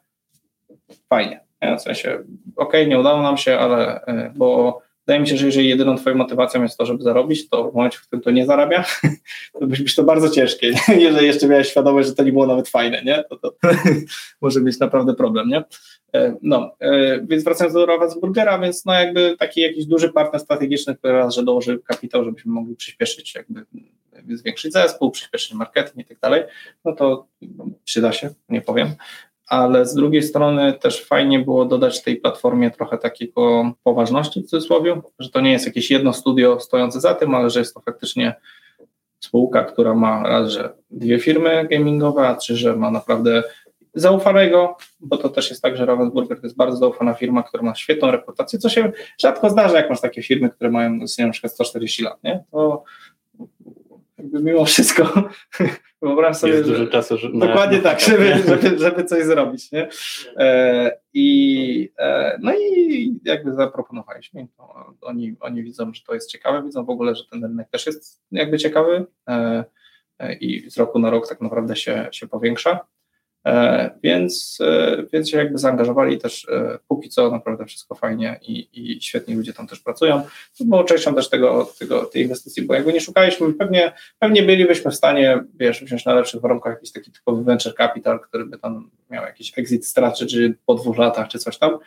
[1.09, 1.45] fajnie.
[1.61, 1.77] Nie?
[1.77, 2.09] W sensie,
[2.55, 5.97] okej, okay, nie udało nam się, ale e, bo Wydaje mi się, że jeżeli jedyną
[5.97, 8.85] twoją motywacją jest to, żeby zarobić, to w momencie, w którym to nie zarabia,
[9.59, 10.73] to musi być to bardzo ciężkie.
[10.97, 13.23] Jeżeli jeszcze miałeś świadomość, że to nie było nawet fajne, nie?
[13.29, 13.55] To, to
[14.41, 15.63] może być naprawdę problem, nie?
[16.15, 20.95] E, no, e, więc wracając do Ravensburgera, więc no jakby taki jakiś duży partner strategiczny,
[20.95, 23.65] który raz, że dołoży kapitał, żebyśmy mogli przyspieszyć, jakby
[24.29, 26.43] zwiększyć zespół, przyspieszyć marketing i tak dalej,
[26.85, 27.27] no to
[27.83, 28.87] przyda się, nie powiem
[29.47, 35.01] ale z drugiej strony też fajnie było dodać tej platformie trochę takiego poważności w cudzysłowie,
[35.19, 38.35] że to nie jest jakieś jedno studio stojące za tym, ale że jest to faktycznie
[39.19, 43.43] spółka, która ma raz, że dwie firmy gamingowe, a trzy, że ma naprawdę
[43.93, 47.75] zaufanego, bo to też jest tak, że Ravensburger to jest bardzo zaufana firma, która ma
[47.75, 52.03] świetną reputację, co się rzadko zdarza, jak masz takie firmy, które mają na przykład 140
[52.03, 52.43] lat, nie?
[52.51, 52.83] To
[54.25, 55.29] jakby mimo wszystko
[56.01, 59.89] wyobraź sobie, jest dużo czasu, że dokładnie tak, żeby, żeby, żeby coś zrobić, nie?
[60.37, 66.63] E, I e, no i jakby zaproponowaliśmy, to oni, oni widzą, że to jest ciekawe,
[66.63, 69.63] widzą w ogóle, że ten rynek też jest jakby ciekawy e,
[70.19, 72.79] e i z roku na rok tak naprawdę się, się powiększa.
[73.45, 78.67] E, więc, e, więc się jakby zaangażowali też e, póki co naprawdę wszystko fajnie i,
[78.73, 80.21] i świetni ludzie tam też pracują.
[80.57, 84.91] To było częścią też tego, tego, tej inwestycji, bo jakby nie szukaliśmy, pewnie, pewnie bylibyśmy
[84.91, 88.89] w stanie, wiesz, wziąć na lepszych warunkach jakiś taki typowy venture capital, który by tam
[89.09, 91.77] miał jakiś exit strategy po dwóch latach czy coś tam,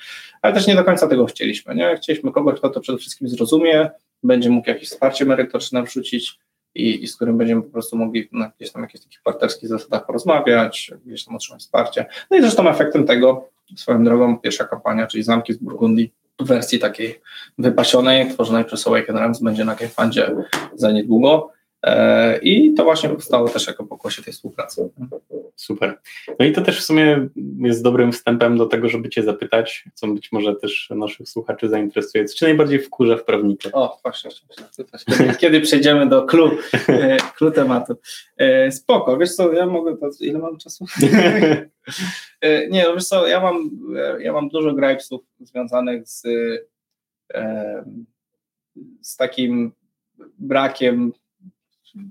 [0.42, 1.96] ale też nie do końca tego chcieliśmy, nie?
[1.96, 3.90] Chcieliśmy kogoś, kto to przede wszystkim zrozumie,
[4.22, 6.38] będzie mógł jakieś wsparcie merytoryczne wrzucić,
[6.78, 10.06] i, i z którym będziemy po prostu mogli na gdzieś tam jakichś takich partnerskich zasadach
[10.06, 12.06] porozmawiać, gdzieś tam otrzymać wsparcie.
[12.30, 16.78] No i zresztą efektem tego, swoją drogą, pierwsza kampania, czyli Zamki z Burgundii, w wersji
[16.78, 17.20] takiej
[17.58, 20.36] wypasionej, tworzonej przez Awaken Rams, będzie na GameFundzie
[20.74, 21.50] za niedługo.
[21.82, 24.90] E, I to właśnie powstało też jako pokłosie tej współpracy.
[25.56, 25.98] Super.
[26.38, 27.28] No i to też w sumie
[27.60, 32.24] jest dobrym wstępem do tego, żeby Cię zapytać, co być może też naszych słuchaczy zainteresuje.
[32.24, 33.68] Co najbardziej wkurza w prawniku?
[33.72, 34.30] O, właśnie,
[35.06, 36.50] kiedy, kiedy przejdziemy do klu,
[37.36, 37.96] klu tematu.
[38.36, 40.84] E, spoko, wiesz co, ja mogę, to, ile mam czasu?
[42.40, 43.70] E, nie, no wiesz co, ja mam,
[44.20, 46.22] ja mam dużo gripesów związanych z,
[49.00, 49.72] z takim
[50.38, 51.12] brakiem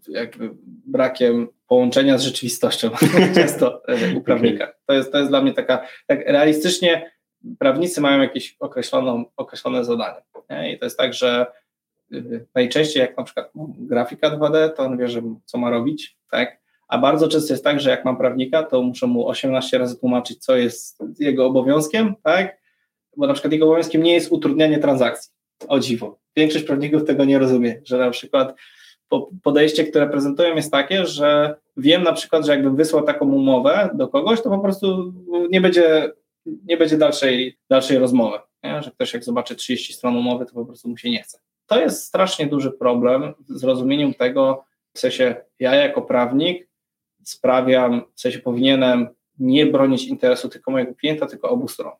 [0.07, 0.49] jakby
[0.85, 2.89] brakiem połączenia z rzeczywistością
[3.35, 4.73] często e, u prawnika.
[4.85, 7.11] To jest, to jest dla mnie taka, tak realistycznie
[7.59, 10.21] prawnicy mają jakieś określoną, określone zadanie.
[10.49, 10.73] Nie?
[10.73, 11.45] I to jest tak, że
[12.13, 16.57] y, najczęściej jak na przykład grafika 2D, to on wie, że co ma robić, tak?
[16.87, 20.45] A bardzo często jest tak, że jak mam prawnika, to muszę mu 18 razy tłumaczyć,
[20.45, 22.57] co jest jego obowiązkiem, tak?
[23.17, 25.31] Bo na przykład jego obowiązkiem nie jest utrudnianie transakcji.
[25.67, 26.19] O dziwo.
[26.35, 28.55] Większość prawników tego nie rozumie, że na przykład
[29.43, 34.07] podejście, które prezentują jest takie, że wiem na przykład, że jakbym wysłał taką umowę do
[34.07, 35.13] kogoś, to po prostu
[35.49, 36.11] nie będzie,
[36.45, 38.37] nie będzie dalszej, dalszej rozmowy.
[38.63, 38.83] Nie?
[38.83, 41.39] Że ktoś jak zobaczy 30 stron umowy, to po prostu mu się nie chce.
[41.65, 46.69] To jest strasznie duży problem z rozumieniem tego, w sensie ja jako prawnik
[47.23, 49.07] sprawiam, w sensie powinienem
[49.39, 51.91] nie bronić interesu tylko mojego klienta, tylko obu stron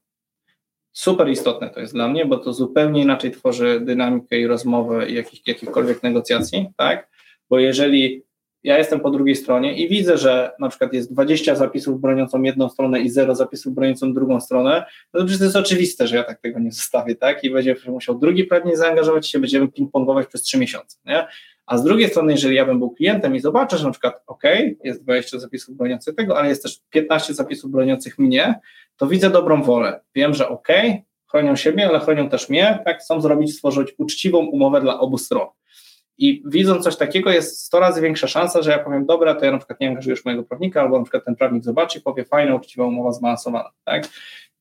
[0.97, 5.13] super istotne to jest dla mnie, bo to zupełnie inaczej tworzy dynamikę i rozmowę i
[5.13, 7.09] jakich, jakichkolwiek negocjacji, tak?
[7.49, 8.23] Bo jeżeli
[8.63, 12.69] ja jestem po drugiej stronie i widzę, że na przykład jest 20 zapisów broniącą jedną
[12.69, 16.41] stronę i 0 zapisów broniącą drugą stronę, no to przecież jest oczywiste, że ja tak
[16.41, 17.43] tego nie zostawię, tak?
[17.43, 21.27] I będzie musiał drugi prawnie zaangażować się, będziemy ping-pongować przez 3 miesiące, nie?
[21.67, 24.43] A z drugiej strony, jeżeli ja bym był klientem i zobaczę, że na przykład, OK,
[24.83, 28.59] jest 20 zapisów broniących tego, ale jest też 15 zapisów broniących mnie,
[28.97, 29.99] to widzę dobrą wolę.
[30.15, 30.67] Wiem, że OK,
[31.27, 35.47] chronią siebie, ale chronią też mnie, tak chcą zrobić, stworzyć uczciwą umowę dla obu stron.
[36.17, 39.51] I widząc coś takiego, jest 100 razy większa szansa, że ja powiem, dobra, to ja
[39.51, 42.55] na przykład nie angażujesz mojego prawnika, albo na przykład ten prawnik zobaczy i powie, fajna,
[42.55, 44.03] uczciwa umowa zbalansowana, tak?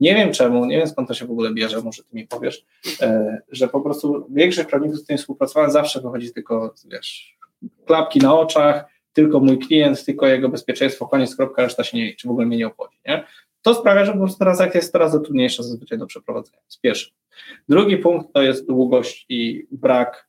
[0.01, 2.65] Nie wiem czemu, nie wiem skąd to się w ogóle bierze, może ty mi powiesz,
[3.01, 7.39] e, że po prostu większość prawników, z którymi współpracowałem, zawsze wychodzi tylko, wiesz,
[7.87, 12.29] klapki na oczach, tylko mój klient, tylko jego bezpieczeństwo, koniec, kropka, reszta się nie liczy,
[12.29, 13.25] w ogóle mnie nie obchodzi, nie?
[13.63, 16.59] To sprawia, że po prostu transakcja jest coraz trudniejsza zazwyczaj do przeprowadzenia.
[16.59, 17.11] To pierwszy.
[17.69, 20.29] Drugi punkt to jest długość i brak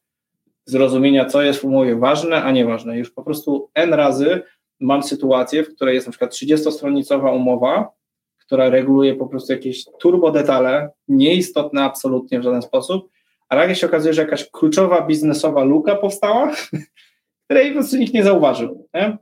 [0.65, 2.97] zrozumienia, co jest w umowie ważne, a nieważne.
[2.97, 4.41] Już po prostu N razy
[4.79, 7.89] mam sytuację, w której jest na przykład 30-stronicowa umowa,
[8.47, 13.09] która reguluje po prostu jakieś turbo detale, nieistotne absolutnie w żaden sposób,
[13.49, 16.51] a nagle się okazuje, że jakaś kluczowa biznesowa luka powstała,
[17.45, 18.87] której po prostu nikt nie zauważył.
[18.93, 19.17] Nie?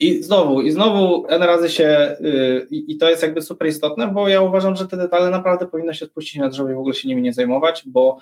[0.00, 4.28] I znowu, i znowu N razy się, yy, i to jest jakby super istotne, bo
[4.28, 7.08] ja uważam, że te detale naprawdę powinno się spuścić na drzewo i w ogóle się
[7.08, 8.18] nimi nie zajmować, bo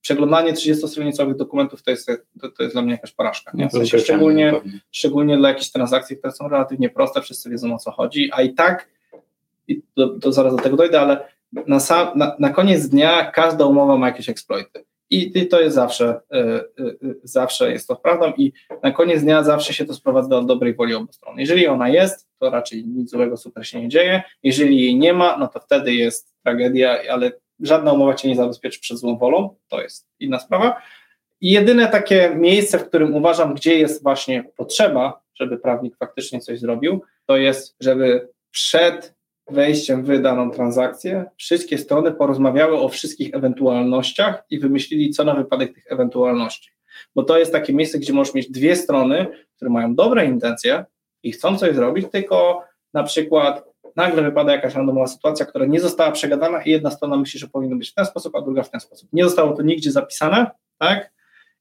[0.00, 2.06] przeglądanie 30-stronicowych dokumentów to jest,
[2.40, 3.52] to, to, jest dla mnie jakaś porażka.
[3.54, 3.68] Nie?
[3.68, 4.52] W sensie szczególnie,
[4.90, 8.54] szczególnie dla jakichś transakcji, które są relatywnie proste, wszyscy wiedzą o co chodzi, a i
[8.54, 8.88] tak,
[9.68, 9.82] i
[10.22, 11.28] to zaraz do tego dojdę, ale
[11.66, 14.84] na, sam, na, na koniec dnia każda umowa ma jakieś eksploity.
[15.10, 16.20] I, I, to jest zawsze,
[17.22, 20.94] zawsze jest to prawdą i na koniec dnia zawsze się to sprowadza do dobrej woli
[20.94, 21.38] obu stron.
[21.38, 24.22] Jeżeli ona jest, to raczej nic złego super się nie dzieje.
[24.42, 28.80] Jeżeli jej nie ma, no to wtedy jest tragedia, ale żadna umowa cię nie zabezpieczy
[28.80, 30.82] przed złą wolą, to jest inna sprawa.
[31.40, 36.60] I jedyne takie miejsce, w którym uważam, gdzie jest właśnie potrzeba, żeby prawnik faktycznie coś
[36.60, 39.13] zrobił, to jest, żeby przed
[39.50, 45.74] wejściem w daną transakcję wszystkie strony porozmawiały o wszystkich ewentualnościach i wymyślili, co na wypadek
[45.74, 46.70] tych ewentualności.
[47.14, 49.26] Bo to jest takie miejsce, gdzie możesz mieć dwie strony,
[49.56, 50.84] które mają dobre intencje
[51.22, 53.64] i chcą coś zrobić, tylko na przykład
[53.96, 57.76] nagle wypada jakaś randomowa sytuacja, która nie została przegadana i jedna strona myśli, że powinno
[57.76, 59.08] być w ten sposób, a druga w ten sposób.
[59.12, 61.13] Nie zostało to nigdzie zapisane, tak?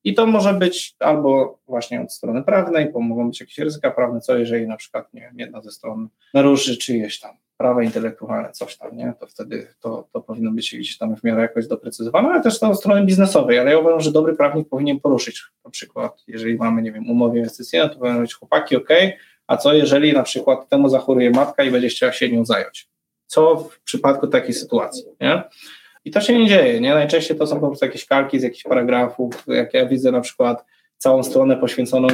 [0.04, 4.22] I to może być albo właśnie od strony prawnej, bo mogą być jakieś ryzyka prawne,
[4.22, 8.78] co jeżeli na przykład nie wiem, jedna ze stron naruszy czyjeś tam prawa intelektualne, coś
[8.78, 9.14] tam, nie?
[9.20, 12.70] To wtedy to, to powinno być gdzieś tam w miarę jakoś doprecyzowane, ale też to
[12.70, 16.82] od strony biznesowej, ale ja uważam, że dobry prawnik powinien poruszyć na przykład, jeżeli mamy,
[16.82, 18.90] nie wiem, umowę inwestycyjną, to powinien być chłopaki, ok,
[19.48, 22.90] a co jeżeli na przykład temu zachoruje matka i będzie chciała się nią zająć?
[23.26, 25.44] Co w przypadku takiej sytuacji, nie?
[26.06, 26.94] I to się nie dzieje, nie?
[26.94, 30.66] Najczęściej to są po prostu jakieś kalki z jakichś paragrafów, jak ja widzę na przykład
[30.98, 32.08] całą stronę poświęconą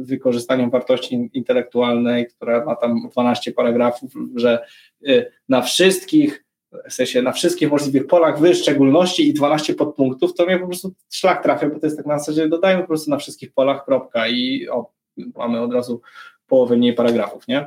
[0.00, 4.66] wykorzystaniu wartości intelektualnej, która ma tam 12 paragrafów, że
[5.08, 6.44] y, na wszystkich,
[6.88, 10.94] w sensie na wszystkich możliwych polach wy szczególności i 12 podpunktów, to mnie po prostu
[11.12, 14.28] szlak trafia, bo to jest tak na zasadzie dodajmy po prostu na wszystkich polach kropka
[14.28, 14.92] i o,
[15.36, 16.00] mamy od razu
[16.46, 17.66] połowę mniej paragrafów, nie?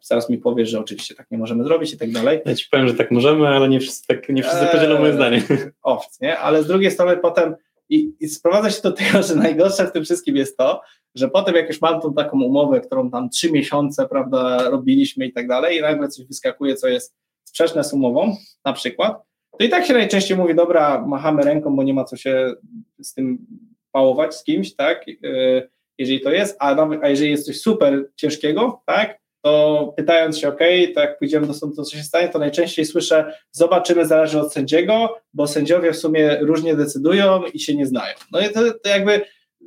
[0.00, 2.40] Zaraz mi powiesz, że oczywiście tak nie możemy zrobić i tak dalej.
[2.46, 5.42] Ja ci powiem, że tak możemy, ale nie wszyscy, tak, nie wszyscy podzielą moje zdanie.
[5.82, 6.38] Owc, nie?
[6.38, 7.54] Ale z drugiej strony potem
[7.88, 10.80] i, i sprowadza się do tego, że najgorsze w tym wszystkim jest to,
[11.14, 15.32] że potem jak już mam tą taką umowę, którą tam trzy miesiące, prawda, robiliśmy i
[15.32, 19.22] tak dalej i nagle coś wyskakuje, co jest sprzeczne z umową, na przykład,
[19.58, 22.54] to i tak się najczęściej mówi, dobra, machamy ręką, bo nie ma co się
[23.02, 23.46] z tym
[23.92, 28.10] pałować z kimś, tak, yy, jeżeli to jest, a, nawet, a jeżeli jest coś super
[28.16, 30.58] ciężkiego, tak, to pytając się, OK,
[30.94, 35.18] to jak pójdziemy do sądu, co się stanie, to najczęściej słyszę, zobaczymy, zależy od sędziego,
[35.34, 38.14] bo sędziowie w sumie różnie decydują i się nie znają.
[38.32, 39.20] No i to, to jakby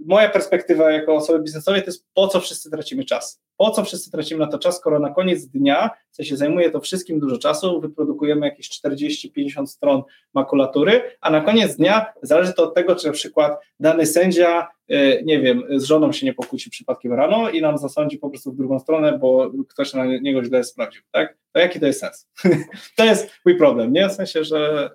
[0.06, 3.42] moja perspektywa jako osoby biznesowej to jest po co wszyscy tracimy czas.
[3.58, 6.80] Po co wszyscy tracimy na to czas, skoro na koniec dnia, w sensie zajmuje to
[6.80, 10.04] wszystkim dużo czasu, wyprodukujemy jakieś 40-50 stron
[10.34, 15.22] makulatury, a na koniec dnia zależy to od tego, czy na przykład dany sędzia, y,
[15.26, 18.56] nie wiem, z żoną się nie pokłóci przypadkiem rano i nam zasądzi po prostu w
[18.56, 21.38] drugą stronę, bo ktoś na niego źle sprawdził, tak?
[21.52, 22.28] To jaki to jest sens?
[22.98, 24.10] to jest mój problem, nie?
[24.10, 24.90] W sensie, że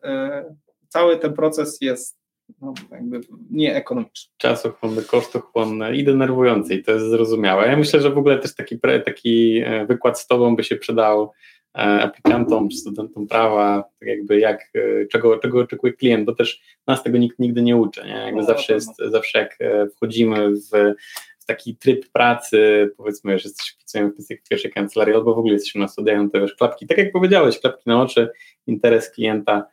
[0.50, 0.54] y,
[0.88, 2.19] cały ten proces jest
[2.62, 4.32] no, jakby nieekonomiczne.
[4.36, 7.66] Czasochłonne, kosztochłonne i denerwujące i to jest zrozumiałe.
[7.68, 11.32] Ja myślę, że w ogóle też taki, taki e, wykład z Tobą by się przydał
[11.74, 16.62] e, aplikantom czy studentom prawa, tak jakby jak, e, czego, czego oczekuje klient, bo też
[16.86, 18.12] nas tego nikt nigdy nie uczy, nie?
[18.12, 19.58] Jakby no, zawsze jest, zawsze jak
[19.96, 20.94] wchodzimy w,
[21.38, 25.88] w taki tryb pracy, powiedzmy, że jesteśmy w pierwszej kancelarii albo w ogóle jesteśmy na
[25.88, 28.28] studiach, to wiesz, klapki, tak jak powiedziałeś, klapki na oczy,
[28.66, 29.66] interes klienta,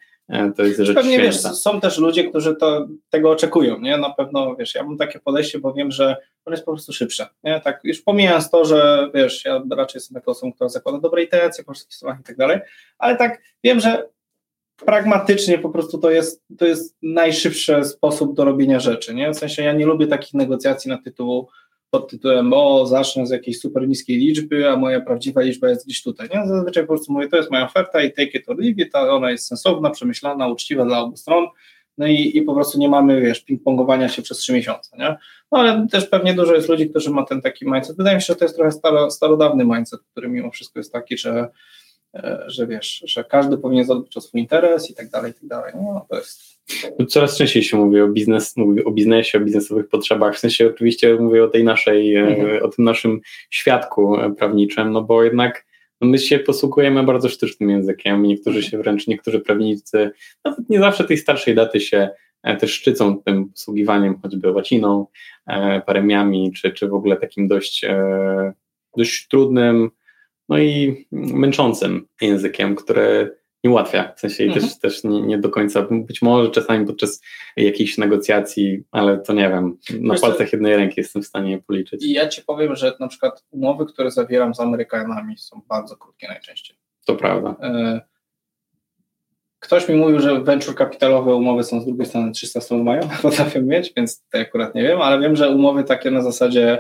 [0.56, 3.98] to jest rzecz Pewnie wiesz, są też ludzie, którzy to, tego oczekują, nie?
[3.98, 7.28] Na pewno, wiesz, ja mam takie podejście, bo wiem, że on jest po prostu szybsze,
[7.44, 7.62] nie?
[7.62, 11.64] Tak, już pomijając to, że, wiesz, ja raczej jestem taką osobą, która zakłada dobre intencje
[11.64, 12.60] po wszystkich stronach i tak dalej,
[12.98, 14.10] ale tak wiem, że
[14.86, 19.32] pragmatycznie po prostu to jest, to jest najszybszy sposób do robienia rzeczy, nie?
[19.32, 21.50] W sensie ja nie lubię takich negocjacji na tytułu
[22.00, 26.04] pod tytułem, o, zacznę z jakiejś super niskiej liczby, a moja prawdziwa liczba jest gdzieś
[26.04, 26.30] tutaj.
[26.34, 26.48] Nie?
[26.48, 29.32] Zazwyczaj po prostu mówię, to jest moja oferta i take it or leave it, ona
[29.32, 31.48] jest sensowna, przemyślana, uczciwa dla obu stron,
[31.98, 35.18] no i, i po prostu nie mamy, wiesz, ping-pongowania się przez trzy miesiące, nie?
[35.52, 37.98] No ale też pewnie dużo jest ludzi, którzy ma ten taki mindset.
[37.98, 41.18] Wydaje mi się, że to jest trochę staro, starodawny mindset, który mimo wszystko jest taki,
[41.18, 41.48] że,
[42.48, 45.74] że wiesz, że każdy powinien zadbać o swój interes i tak dalej, i tak dalej.
[45.76, 46.58] No to jest
[47.00, 50.36] no, coraz częściej się mówi o, biznes, mówi o biznesie, o biznesowych potrzebach.
[50.36, 52.64] W sensie oczywiście mówię o tej naszej, e, mhm.
[52.64, 55.68] o tym naszym świadku e, prawniczym, no bo jednak
[56.02, 58.24] no my się posługujemy bardzo sztucznym językiem.
[58.24, 60.12] Niektórzy się wręcz, niektórzy prawnicy,
[60.46, 62.10] nawet nie zawsze tej starszej daty się
[62.44, 65.06] e, też szczycą tym posługiwaniem choćby łaciną,
[65.86, 67.86] paremiami, czy, czy w ogóle takim dość,
[68.98, 69.90] dość trudnym,
[70.50, 73.30] no i męczącym językiem, które
[73.64, 74.14] nie ułatwia.
[74.16, 74.62] W sensie mhm.
[74.62, 77.22] też, też nie, nie, do końca, być może czasami podczas
[77.58, 82.06] jakichś negocjacji, ale to nie wiem, na Wiesz palcach jednej ręki jestem w stanie policzyć.
[82.06, 86.28] I ja ci powiem, że na przykład umowy, które zawieram z Amerykanami są bardzo krótkie
[86.28, 86.78] najczęściej.
[87.06, 87.56] To prawda.
[87.62, 88.02] E,
[89.60, 93.62] ktoś mi mówił, że venture kapitalowe umowy są z drugiej strony 300 stron mają, potrafią
[93.62, 96.80] mieć, więc to akurat nie wiem, ale wiem, że umowy takie na zasadzie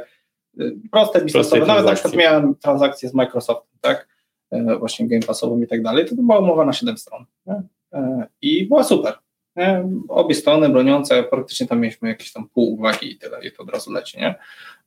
[0.91, 4.07] proste biznesowe, nawet na przykład miałem transakcję z Microsoftem, tak?
[4.51, 7.25] E, właśnie Game Passowym i tak dalej, to była umowa na 7 stron.
[7.45, 7.61] Nie?
[7.93, 9.13] E, I była super.
[9.55, 9.83] Nie?
[10.09, 13.69] Obie strony broniące, praktycznie tam mieliśmy jakieś tam pół uwagi i tyle, i to od
[13.69, 14.35] razu leci, nie?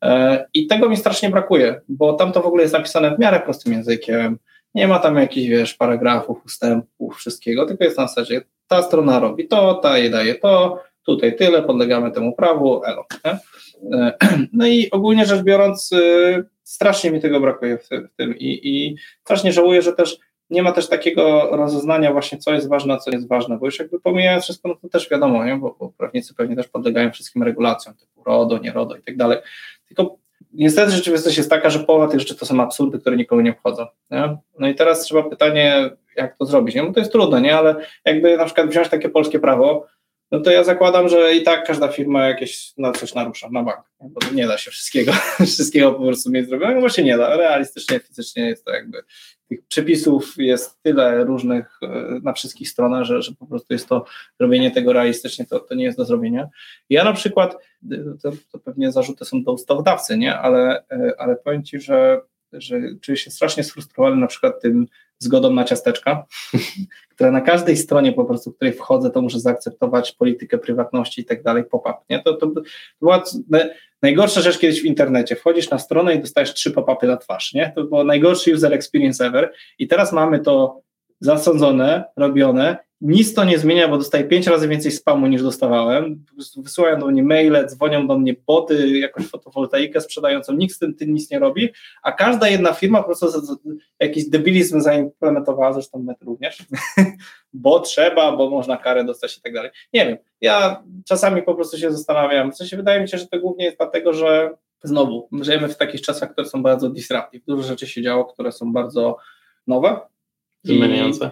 [0.02, 3.40] E, I tego mi strasznie brakuje, bo tam to w ogóle jest napisane w miarę
[3.40, 4.38] prostym językiem,
[4.74, 9.48] nie ma tam jakichś, wiesz, paragrafów, ustępów, wszystkiego, tylko jest na zasadzie, ta strona robi
[9.48, 13.04] to, ta jej daje to, tutaj tyle, podlegamy temu prawu, elo.
[13.24, 13.38] Nie?
[13.92, 14.12] E,
[14.52, 19.52] no i ogólnie rzecz biorąc, y, strasznie mi tego brakuje w, tym i, i strasznie
[19.52, 20.18] żałuję, że też
[20.50, 23.78] nie ma też takiego rozeznania właśnie, co jest ważne, a co jest ważne, bo już
[23.78, 25.56] jakby pomijając wszystko, no to też wiadomo, nie?
[25.56, 29.38] Bo, bo prawnicy pewnie też podlegają wszystkim regulacjom, typu RODO, nie RODO i tak dalej,
[29.88, 30.16] tylko
[30.52, 33.86] niestety rzeczywistość jest taka, że połowa tych rzeczy to są absurdy, które nikogo nie obchodzą,
[34.10, 34.36] nie?
[34.58, 36.82] No i teraz trzeba pytanie, jak to zrobić, nie?
[36.82, 37.56] Bo to jest trudne, nie?
[37.56, 39.86] Ale jakby na przykład wziąć takie polskie prawo,
[40.30, 43.84] no to ja zakładam, że i tak każda firma jakieś na coś narusza, na bank,
[44.00, 45.12] bo nie da się wszystkiego,
[45.46, 49.02] wszystkiego po prostu mieć zrobionego, bo się nie da, realistycznie, fizycznie jest to jakby,
[49.48, 54.04] tych przepisów jest tyle różnych e, na wszystkich stronach, że, że po prostu jest to,
[54.38, 56.48] robienie tego realistycznie, to, to nie jest do zrobienia.
[56.90, 57.56] Ja na przykład,
[58.22, 62.20] to, to pewnie zarzuty są do ustawodawcy, nie, ale, e, ale powiem Ci, że
[62.52, 64.86] że czuję się strasznie sfrustrowany na przykład tym
[65.18, 66.26] zgodą na ciasteczka,
[67.20, 71.24] która na każdej stronie po prostu, w której wchodzę, to muszę zaakceptować politykę prywatności i
[71.24, 72.22] tak dalej, pop-up, nie?
[72.22, 72.52] To, to,
[73.00, 73.22] była
[74.02, 75.36] najgorsza rzecz kiedyś w internecie.
[75.36, 77.72] Wchodzisz na stronę i dostajesz trzy pop-upy na twarz, nie?
[77.74, 80.80] To było najgorszy user experience ever i teraz mamy to
[81.20, 86.24] zasądzone, robione nic to nie zmienia, bo dostaję pięć razy więcej spamu niż dostawałem.
[86.28, 90.78] Po prostu wysyłają do mnie maile, dzwonią do mnie boty, jakąś fotowoltaikę sprzedającą, nikt z
[90.78, 91.68] tym, tym nic nie robi,
[92.02, 93.56] a każda jedna firma po prostu
[94.00, 96.58] jakiś debilizm zaimplementowała, zresztą my również,
[97.52, 99.70] bo trzeba, bo można karę dostać i tak dalej.
[99.92, 103.40] Nie wiem, ja czasami po prostu się zastanawiam, w sensie wydaje mi się, że to
[103.40, 104.50] głównie jest dlatego, że
[104.82, 108.72] znowu, żyjemy w takich czasach, które są bardzo disruptive, dużo rzeczy się działo, które są
[108.72, 109.16] bardzo
[109.66, 110.00] nowe.
[110.64, 111.30] Zmieniające.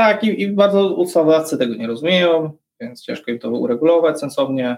[0.00, 4.76] Tak, i, i bardzo ustawodawcy tego nie rozumieją, więc ciężko im to uregulować sensownie.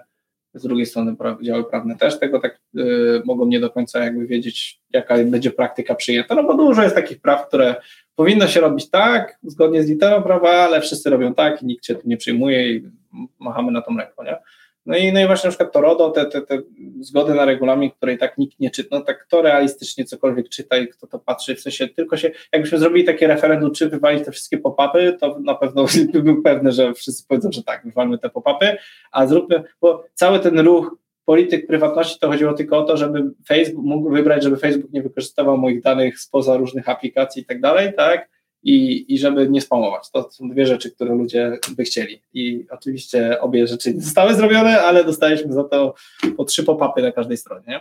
[0.55, 4.81] Z drugiej strony działy prawne też tego tak y, mogą nie do końca jakby wiedzieć,
[4.91, 7.75] jaka będzie praktyka przyjęta, no bo dużo jest takich praw, które
[8.17, 11.95] powinno się robić tak, zgodnie z literą prawa, ale wszyscy robią tak i nikt się
[11.95, 12.91] tym nie przyjmuje i
[13.39, 14.37] machamy na tą ręką, nie?
[14.87, 16.59] No i, no i właśnie na przykład to RODO, te, te, te
[17.01, 20.89] zgody na regulamin, której tak nikt nie czyta, no tak kto realistycznie cokolwiek czyta i
[20.89, 24.59] kto to patrzy, w sensie tylko się, jakbyśmy zrobili takie referendum, czy wywalić te wszystkie
[24.59, 28.77] pop-upy, to na pewno by był pewny, że wszyscy powiedzą, że tak, wywalmy te pop-upy,
[29.13, 33.85] a zróbmy, bo cały ten ruch polityk prywatności to chodziło tylko o to, żeby Facebook
[33.85, 38.29] mógł wybrać, żeby Facebook nie wykorzystywał moich danych spoza różnych aplikacji i tak dalej, tak?
[38.63, 40.11] I, i żeby nie spamować.
[40.11, 42.23] To są dwie rzeczy, które ludzie by chcieli.
[42.35, 45.95] I oczywiście obie rzeczy nie zostały zrobione, ale dostaliśmy za to
[46.37, 47.81] po trzy pop-upy na każdej stronie.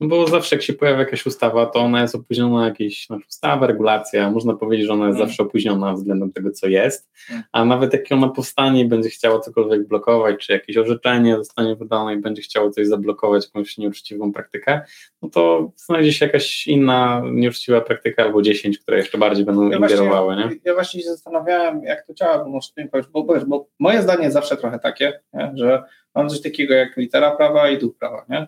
[0.00, 3.66] No bo zawsze jak się pojawia jakaś ustawa, to ona jest opóźniona jakaś znaczy ustawa,
[3.66, 5.28] regulacja, można powiedzieć, że ona jest hmm.
[5.28, 7.44] zawsze opóźniona względem tego, co jest, hmm.
[7.52, 12.14] a nawet jak ona powstanie i będzie chciała cokolwiek blokować, czy jakieś orzeczenie zostanie wydane
[12.14, 14.80] i będzie chciało coś zablokować, jakąś nieuczciwą praktykę,
[15.22, 19.76] no to znajdzie się jakaś inna nieuczciwa praktyka albo dziesięć, które jeszcze bardziej będą ja
[19.76, 20.07] ingerowały.
[20.36, 20.56] Nie?
[20.64, 24.22] Ja właśnie się zastanawiałem, jak to działa, bo może mi powiesz, bo, bo moje zdanie
[24.22, 25.52] jest zawsze trochę takie, nie?
[25.54, 25.82] że
[26.14, 28.46] mam coś takiego jak litera prawa i duch prawa, nie?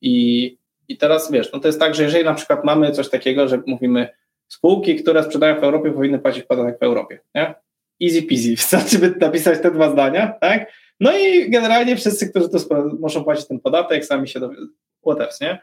[0.00, 3.48] I i teraz wiesz, no to jest tak, że jeżeli na przykład mamy coś takiego,
[3.48, 4.08] że mówimy
[4.48, 7.54] spółki, które sprzedają w Europie, powinny płacić podatek w Europie, nie?
[8.02, 10.72] Easy peasy, wystarczy by napisać te dwa zdania, tak?
[11.00, 12.58] No i generalnie wszyscy, którzy to
[13.00, 14.66] muszą płacić ten podatek, sami się dowiedzą,
[15.06, 15.58] whatevs, nie?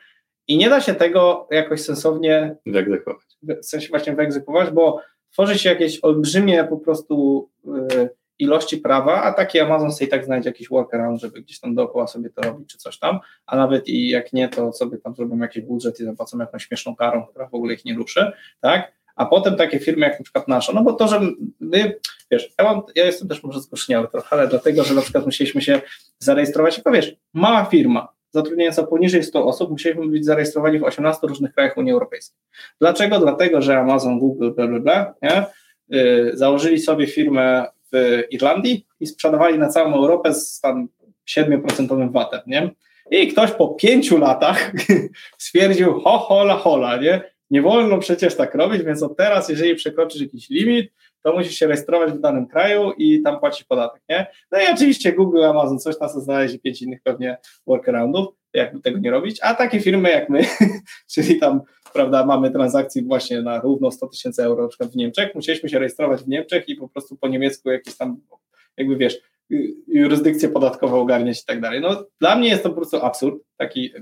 [0.48, 3.26] I nie da się tego jakoś sensownie wyegzekwować.
[3.44, 5.02] W sensie właśnie wyegzekwować, bo
[5.38, 10.26] tworzy się jakieś olbrzymie po prostu yy, ilości prawa, a taki Amazon sobie i tak
[10.26, 13.88] znajdzie jakiś workaround, żeby gdzieś tam dookoła sobie to robić, czy coś tam, a nawet
[13.88, 17.48] i jak nie, to sobie tam zrobią jakiś budżet i zapłacą jakąś śmieszną karą, która
[17.48, 18.92] w ogóle ich nie ruszy, tak?
[19.16, 21.22] A potem takie firmy jak na przykład nasza, no bo to, że
[21.60, 22.00] my,
[22.32, 25.62] wiesz, ja, mam, ja jestem też może zgłoszniały trochę, ale dlatego, że na przykład musieliśmy
[25.62, 25.82] się
[26.20, 31.54] zarejestrować jako, wiesz, mała firma, zatrudniająca poniżej 100 osób, musieliśmy być zarejestrowani w 18 różnych
[31.54, 32.40] krajach Unii Europejskiej.
[32.80, 33.20] Dlaczego?
[33.20, 35.46] Dlatego, że Amazon, Google, bla, bla, bla, nie?
[35.90, 40.88] Yy, założyli sobie firmę w Irlandii i sprzedawali na całą Europę z tam
[41.30, 42.72] 7% VAT-em, nie?
[43.12, 44.72] I ktoś po pięciu latach
[45.38, 47.22] stwierdził, ho, hola, hola, nie?
[47.52, 50.92] Nie wolno przecież tak robić, więc od teraz, jeżeli przekroczysz jakiś limit,
[51.24, 54.28] to musisz się rejestrować w danym kraju i tam płacić podatek, nie?
[54.52, 57.38] No i oczywiście Google, Amazon, coś na co znaleźli, pięć innych pewnie
[57.68, 60.46] workaroundów, jakby tego nie robić, a takie firmy jak my,
[61.14, 61.62] czyli tam,
[61.94, 65.80] prawda, mamy transakcji właśnie na równo 100 tysięcy euro na przykład w Niemczech, musieliśmy się
[65.80, 68.18] rejestrować w Niemczech i po prostu po niemiecku jakieś tam,
[68.78, 69.20] jakby wiesz,
[69.88, 71.82] jurysdykcje podatkowe ogarniać i tak dalej.
[71.82, 73.94] No dla mnie jest to po prostu absurd, taki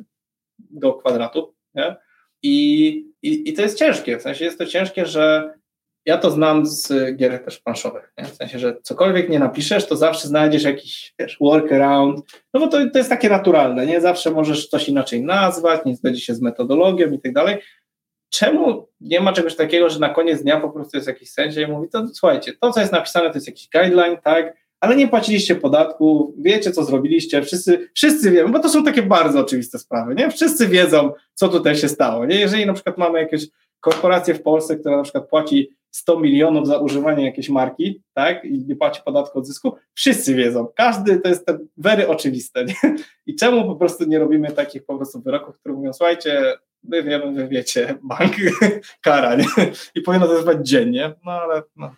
[0.60, 1.96] do kwadratu, nie?
[2.44, 2.88] I,
[3.22, 5.54] i, I to jest ciężkie, w sensie jest to ciężkie, że
[6.06, 8.26] ja to znam z gier też planszowych, nie?
[8.26, 12.78] w sensie, że cokolwiek nie napiszesz, to zawsze znajdziesz jakiś wiesz, workaround, no bo to,
[12.94, 14.02] to jest takie naturalne, nie?
[14.02, 17.58] Zawsze możesz coś inaczej nazwać, nie zgodzi się z metodologią i tak dalej.
[18.30, 21.72] Czemu nie ma czegoś takiego, że na koniec dnia po prostu jest jakiś sędzia i
[21.72, 25.56] mówi, to słuchajcie, to co jest napisane to jest jakiś guideline, tak, ale nie płaciliście
[25.56, 30.32] podatku, wiecie co zrobiliście, wszyscy, wszyscy wiemy, bo to są takie bardzo oczywiste sprawy, nie?
[30.32, 32.40] Wszyscy wiedzą, co tutaj się stało, nie?
[32.40, 33.48] Jeżeli na przykład mamy jakieś
[33.80, 38.66] korporację w Polsce, która na przykład płaci 100 milionów za używanie jakiejś marki, tak, i
[38.66, 42.96] nie płaci podatku od zysku, wszyscy wiedzą, każdy to jest ten very oczywiste, nie?
[43.26, 47.32] I czemu po prostu nie robimy takich po prostu wyroków, które mówią, słuchajcie, my wiemy,
[47.32, 48.34] wy wiecie, bank,
[49.06, 49.46] kara, nie?
[49.96, 51.96] I powinno to trwać dziennie, no ale no.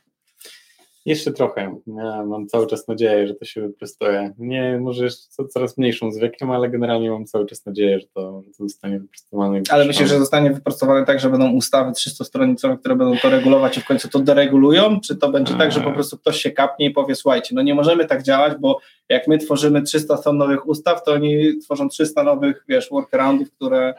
[1.08, 1.76] Jeszcze trochę.
[1.88, 4.34] Ja mam cały czas nadzieję, że to się wyprostuje.
[4.38, 8.44] Nie, może jeszcze coraz mniejszą z wiekiem, ale generalnie mam cały czas nadzieję, że to,
[8.58, 9.62] to zostanie wyprostowane.
[9.70, 13.82] Ale myślę, że zostanie wyprostowane tak, że będą ustawy 300-stronicowe, które będą to regulować i
[13.82, 15.00] w końcu to deregulują?
[15.00, 17.76] Czy to będzie tak, że po prostu ktoś się kapnie i powie, słuchajcie, no nie
[17.76, 18.80] możemy tak działać, bo
[19.10, 23.94] jak my tworzymy 300 stron nowych ustaw, to oni tworzą 300 nowych, wiesz, workaroundów, które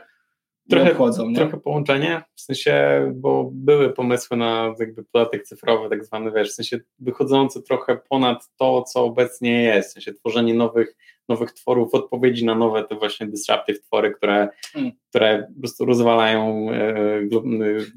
[0.70, 6.32] trochę, obchodzą, trochę połączenie, w sensie, bo były pomysły na jakby podatek cyfrowy, tak zwany,
[6.32, 10.96] wiesz, w sensie wychodzący trochę ponad to, co obecnie jest, w sensie tworzenie nowych,
[11.28, 14.92] nowych tworów, odpowiedzi na nowe te właśnie disruptive twory, które, hmm.
[15.10, 17.42] które po prostu rozwalają e, glo,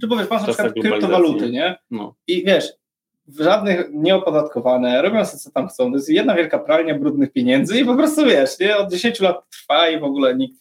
[0.01, 1.77] Czy powiesz, masz na przykład kryptowaluty, nie?
[1.91, 2.15] No.
[2.27, 2.80] I wiesz,
[3.39, 5.91] żadnych nieopodatkowane, robią sobie co tam chcą.
[5.91, 8.77] To jest jedna wielka pralnia brudnych pieniędzy i po prostu wiesz, nie?
[8.77, 10.55] od 10 lat trwa i w ogóle nikt.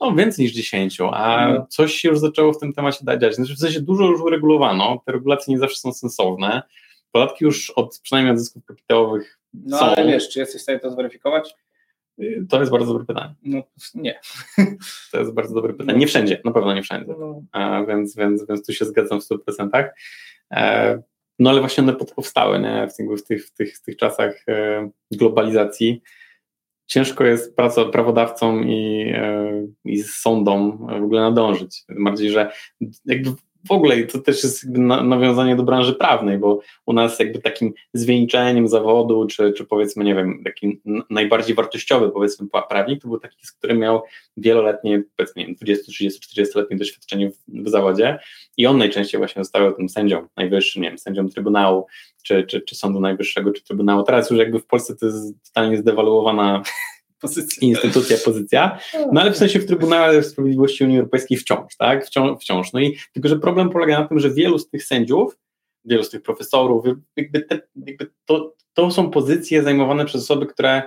[0.00, 1.66] No, więcej niż 10, a no.
[1.70, 3.34] coś się już zaczęło w tym temacie dać.
[3.34, 6.62] Znaczy, w sensie dużo już uregulowano, te regulacje nie zawsze są sensowne.
[7.12, 9.38] Podatki już od przynajmniej od zysków kapitałowych.
[9.54, 9.84] No są.
[9.84, 11.54] ale wiesz, czy jesteś w stanie to zweryfikować?
[12.22, 13.34] Y, to jest bardzo dobre pytanie.
[13.42, 13.62] No
[13.94, 14.20] nie.
[15.12, 15.98] To jest bardzo dobre pytanie.
[15.98, 17.14] Nie wszędzie, na pewno nie wszędzie.
[17.18, 17.42] No.
[17.52, 19.88] A, więc, więc, więc tu się zgadzam w 100%.
[20.52, 21.02] E,
[21.38, 22.88] no ale właśnie one powstały nie?
[22.88, 26.02] W, tych, w, tych, w tych czasach e, globalizacji.
[26.86, 31.84] Ciężko jest praca, prawodawcom i, e, i sądom w ogóle nadążyć.
[31.88, 32.52] Bardziej, że
[33.04, 33.30] jakby
[33.68, 34.66] w ogóle to też jest
[35.04, 40.14] nawiązanie do branży prawnej, bo u nas jakby takim zwieńczeniem zawodu, czy, czy powiedzmy, nie
[40.14, 44.02] wiem, taki najbardziej wartościowy powiedzmy prawnik, to był taki, który miał
[44.36, 48.18] wieloletnie, powiedzmy, nie wiem, 20, 30, 40-letnie doświadczenie w, w, zawodzie
[48.56, 51.86] i on najczęściej właśnie został tym sędzią najwyższym, nie wiem, sędzią Trybunału,
[52.22, 54.02] czy, czy, czy Sądu Najwyższego, czy Trybunału.
[54.02, 56.62] Teraz już jakby w Polsce to jest totalnie zdewaluowana
[57.20, 57.68] pozycja.
[57.68, 58.78] instytucja, pozycja,
[59.12, 62.72] no ale w sensie w Trybunale Sprawiedliwości Unii Europejskiej wciąż, tak, wciąż, wciąż.
[62.72, 65.38] No i tylko, że problem polega na tym, że wielu z tych sędziów,
[65.84, 66.84] wielu z tych profesorów,
[67.16, 70.82] jakby, te, jakby to, to są pozycje zajmowane przez osoby, które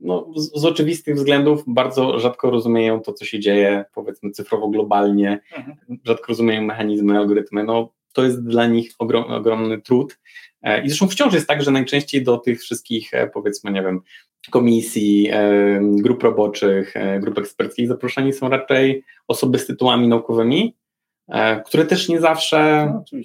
[0.00, 5.40] no, z, z, oczywistych względów bardzo rzadko rozumieją to, co się dzieje, powiedzmy cyfrowo globalnie,
[5.56, 5.76] mhm.
[6.04, 10.18] rzadko rozumieją mechanizmy, algorytmy, no to jest dla nich ogrom, ogromny trud.
[10.64, 14.00] E, I zresztą wciąż jest tak, że najczęściej do tych wszystkich, e, powiedzmy, nie wiem,
[14.50, 20.76] komisji, e, grup roboczych, grup eksperckich zaproszeni są raczej osoby z tytułami naukowymi,
[21.66, 23.20] które też nie zawsze no,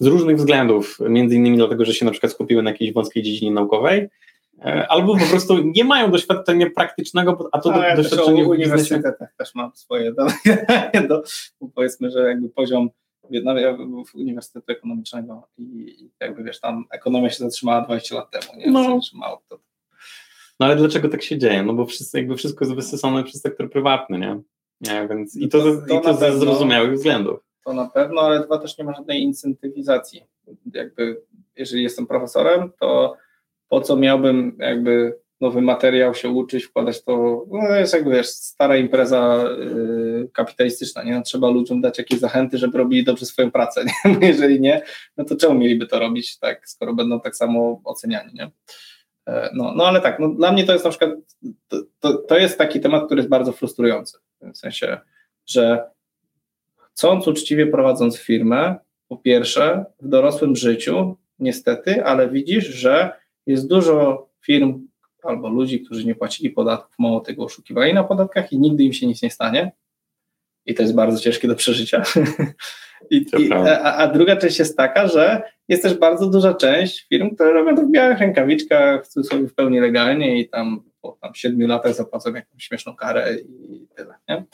[0.00, 3.52] z różnych względów, między innymi dlatego, że się na przykład skupiły na jakiejś wąskiej dziedzinie
[3.52, 4.08] naukowej,
[4.88, 9.54] albo po prostu nie mają doświadczenia praktycznego, a to no, ja doświadczenie w uniwersytetach też
[9.54, 10.26] mam swoje, do,
[11.08, 11.22] do,
[11.74, 12.90] powiedzmy, że jakby poziom
[13.30, 18.70] ja w Uniwersytetu Ekonomicznego i jakby wiesz, tam ekonomia się zatrzymała 20 lat temu, nie?
[18.70, 18.94] No.
[18.94, 19.58] Zatrzymało to.
[20.60, 21.62] No ale dlaczego tak się dzieje?
[21.62, 24.40] No bo wszyscy, jakby wszystko jest wysysane przez sektor prywatny, nie?
[24.80, 27.40] nie więc I to, to, to, i to ze zrozumiałych względów.
[27.64, 30.22] To na pewno, ale dwa też nie ma żadnej incentywizacji.
[30.74, 31.22] Jakby,
[31.56, 33.16] jeżeli jestem profesorem, to
[33.68, 38.76] po co miałbym jakby nowy materiał się uczyć, wkładać to, no jest jakby wiesz, stara
[38.76, 41.14] impreza yy, kapitalistyczna, nie?
[41.14, 44.18] No, trzeba ludziom dać jakieś zachęty, żeby robili dobrze swoją pracę, nie?
[44.28, 44.82] jeżeli nie,
[45.16, 48.50] no to czemu mieliby to robić, tak, skoro będą tak samo oceniani, nie?
[49.26, 51.10] E, no, no ale tak, no, dla mnie to jest na przykład,
[51.68, 55.00] to, to, to jest taki temat, który jest bardzo frustrujący, w sensie,
[55.46, 55.90] że
[56.92, 58.76] chcąc uczciwie prowadząc firmę,
[59.08, 63.12] po pierwsze, w dorosłym życiu, niestety, ale widzisz, że
[63.46, 64.86] jest dużo firm,
[65.26, 69.06] albo ludzi, którzy nie płacili podatków, mało tego oszukiwali na podatkach i nigdy im się
[69.06, 69.72] nic nie stanie.
[70.66, 72.02] I to jest bardzo ciężkie do przeżycia.
[73.10, 77.34] I, i, a, a, druga część jest taka, że jest też bardzo duża część firm,
[77.34, 81.66] które robią to w białych rękawiczkach, sobie w pełni legalnie i tam po tam siedmiu
[81.66, 84.14] latach zapłacą jakąś śmieszną karę i tyle.
[84.28, 84.44] Nie?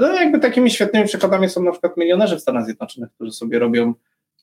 [0.00, 3.94] No jakby takimi świetnymi przykładami są na przykład milionerzy w Stanach Zjednoczonych, którzy sobie robią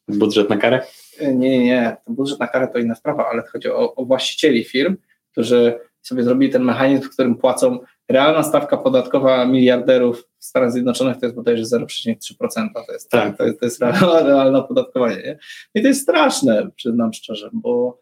[0.07, 0.81] Budżet na karę?
[1.21, 1.97] Nie, nie, nie.
[2.07, 4.95] Budżet na karę to inna sprawa, ale chodzi o, o właścicieli firm,
[5.31, 7.79] którzy sobie zrobili ten mechanizm, w którym płacą
[8.09, 12.69] realna stawka podatkowa miliarderów w Stanach Zjednoczonych to jest bodajże 0,3%.
[12.87, 13.37] To jest, tak.
[13.37, 15.15] to jest, to jest realne, realne opodatkowanie.
[15.15, 15.39] Nie?
[15.75, 17.99] I to jest straszne, przyznam szczerze, bo,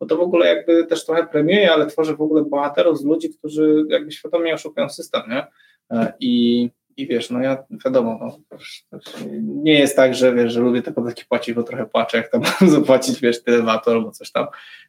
[0.00, 3.30] bo to w ogóle jakby też trochę premiuje, ale tworzy w ogóle bohaterów z ludzi,
[3.30, 5.22] którzy jakby świadomie oszukują system.
[5.28, 5.46] Nie?
[5.90, 8.58] E, I i wiesz, no ja wiadomo, no,
[9.40, 12.42] nie jest tak, że wiesz, że lubię te podatki płacić, bo trochę płaczę, jak tam
[12.70, 14.46] zapłacić, wiesz, tyle VAT albo coś tam.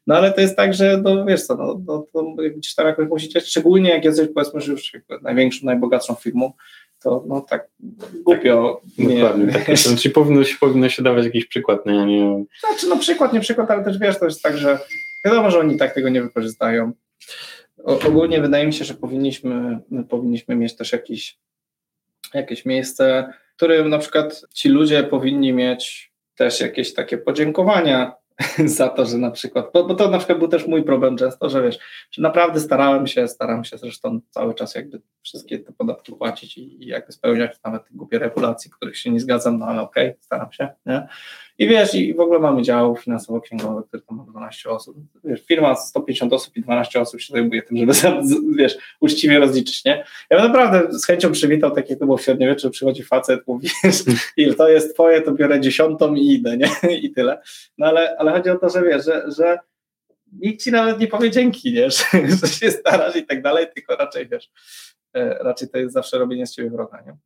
[0.07, 3.09] No ale to jest tak, że no wiesz co, no, no to gdzieś tam jakoś
[3.09, 6.53] musicie, szczególnie jak jesteś powiedzmy, że już największą, najbogatszą firmą,
[7.03, 7.69] to no tak
[8.23, 8.81] głupio.
[8.97, 9.77] Tak, nie, dokładnie, tak.
[9.77, 12.45] Znaczy powinno się, powinno się dawać jakiś przykład, nie, nie.
[12.59, 14.79] Znaczy no przykład, nie przykład, ale też wiesz, to jest tak, że
[15.25, 16.91] wiadomo, że oni tak tego nie wykorzystają.
[17.83, 19.79] O, ogólnie wydaje mi się, że powinniśmy,
[20.09, 21.39] powinniśmy mieć też jakiś
[22.33, 28.15] jakieś miejsce, w którym na przykład ci ludzie powinni mieć też jakieś takie podziękowania
[28.65, 31.49] za to, że na przykład, bo, bo, to na przykład był też mój problem często,
[31.49, 31.79] że wiesz,
[32.11, 36.83] że naprawdę starałem się, staram się zresztą cały czas jakby wszystkie te podatki płacić i,
[36.83, 40.51] i jakby spełniać nawet głupie regulacji, których się nie zgadzam, no ale okej, okay, staram
[40.51, 41.07] się, nie?
[41.57, 44.97] I wiesz, i w ogóle mamy dział finansowo-księgowy, który tam ma 12 osób.
[45.23, 47.93] Wiesz, firma 150 osób i 12 osób się zajmuje tym, żeby
[48.59, 50.05] wiesz, uczciwie rozliczyć, nie?
[50.29, 53.69] Ja bym naprawdę z chęcią przywitał, tak jak to było w średniowieczu, przychodzi facet, mówi,
[54.37, 56.69] ile to jest twoje, to biorę dziesiątą i idę, nie?
[57.03, 57.41] I tyle.
[57.77, 59.59] No ale, ale chodzi o to, że wiesz, że, że
[60.31, 61.89] nikt ci nawet nie powie dzięki, nie?
[61.91, 62.05] Że,
[62.41, 64.49] że się starasz i tak dalej, tylko raczej, wiesz,
[65.13, 67.17] e, raczej to jest zawsze robienie z ciebie wroga, nie?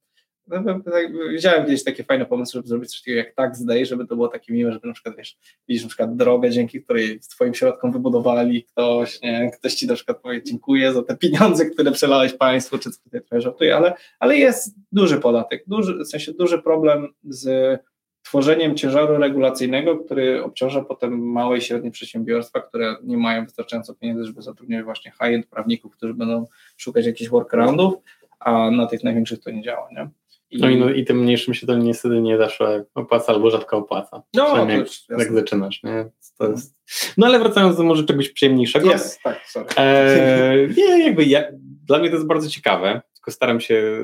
[0.48, 3.86] No, no, tak, widziałem gdzieś takie fajne pomysły, żeby zrobić coś takiego jak tak zdaj,
[3.86, 5.38] żeby to było takie miłe, żeby na przykład, wiesz,
[5.68, 9.96] widzisz na przykład drogę, dzięki której z twoim środkom wybudowali ktoś, nie, ktoś ci na
[9.96, 13.94] przykład powie dziękuję za te pieniądze, które przelałeś państwu, czy co tutaj trochę żartuję, ale,
[14.20, 17.80] ale jest duży podatek, duży, w sensie duży problem z
[18.28, 24.26] tworzeniem ciężaru regulacyjnego, który obciąża potem małe i średnie przedsiębiorstwa, które nie mają wystarczająco pieniędzy,
[24.26, 26.46] żeby zatrudniać właśnie high-end prawników, którzy będą
[26.78, 27.94] szukać jakichś workaroundów,
[28.40, 30.10] a na tych największych to nie działa, nie?
[30.50, 30.58] I...
[30.62, 34.24] No i, no, i tym mniejszym się to niestety nie zawsze opłaca albo rzadko opłaca.
[34.34, 36.10] No, jak, jak zaczynasz, nie?
[36.38, 36.76] To jest...
[37.18, 38.90] No ale wracając do może czegoś przyjemniejszego.
[39.24, 39.70] Tak, sorry.
[39.78, 41.44] E, nie, jakby ja,
[41.86, 44.02] dla mnie to jest bardzo ciekawe, tylko staram się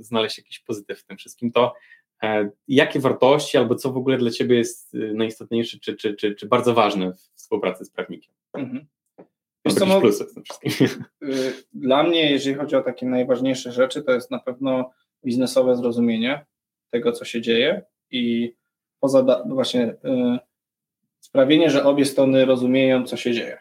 [0.00, 1.52] znaleźć jakiś pozytyw w tym wszystkim.
[1.52, 1.74] To
[2.22, 6.34] e, jakie wartości albo co w ogóle dla Ciebie jest y, najistotniejsze czy, czy, czy,
[6.34, 8.34] czy bardzo ważne w współpracy z prawnikiem?
[8.52, 8.86] Mhm.
[9.64, 11.04] Wiesz co, no, plusy w tym wszystkim.
[11.22, 14.90] Y, dla mnie, jeżeli chodzi o takie najważniejsze rzeczy, to jest na pewno
[15.24, 16.46] biznesowe zrozumienie
[16.90, 18.54] tego, co się dzieje i
[19.00, 20.38] poza właśnie y,
[21.20, 23.58] sprawienie, że obie strony rozumieją, co się dzieje.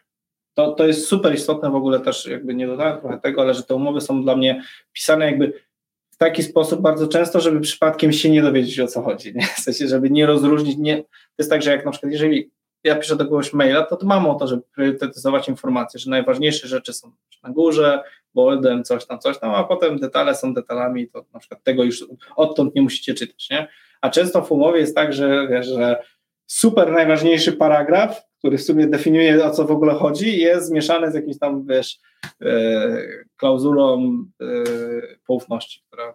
[0.53, 3.63] To, to jest super istotne w ogóle też, jakby nie dodałem trochę tego, ale że
[3.63, 5.53] te umowy są dla mnie pisane jakby
[6.11, 9.33] w taki sposób bardzo często, żeby przypadkiem się nie dowiedzieć o co chodzi.
[9.35, 9.45] Nie?
[9.57, 10.77] W sensie, żeby nie rozróżnić.
[10.77, 12.51] Nie, to jest tak, że jak na przykład, jeżeli
[12.83, 16.93] ja piszę do kogoś maila, to mam o to, żeby priorytetyzować informacje, że najważniejsze rzeczy
[16.93, 17.11] są
[17.43, 18.03] na górze,
[18.33, 22.05] boldem, coś tam, coś tam, a potem detale są detalami, to na przykład tego już
[22.35, 23.67] odtąd nie musicie czytać, nie?
[24.01, 26.03] A często w umowie jest tak, że wiesz, że
[26.45, 31.15] super najważniejszy paragraf, który w sumie definiuje o co w ogóle chodzi, jest zmieszany z
[31.15, 31.99] jakimś tam, wiesz,
[32.41, 33.01] e,
[33.35, 34.45] klauzulą e,
[35.27, 36.13] poufności, która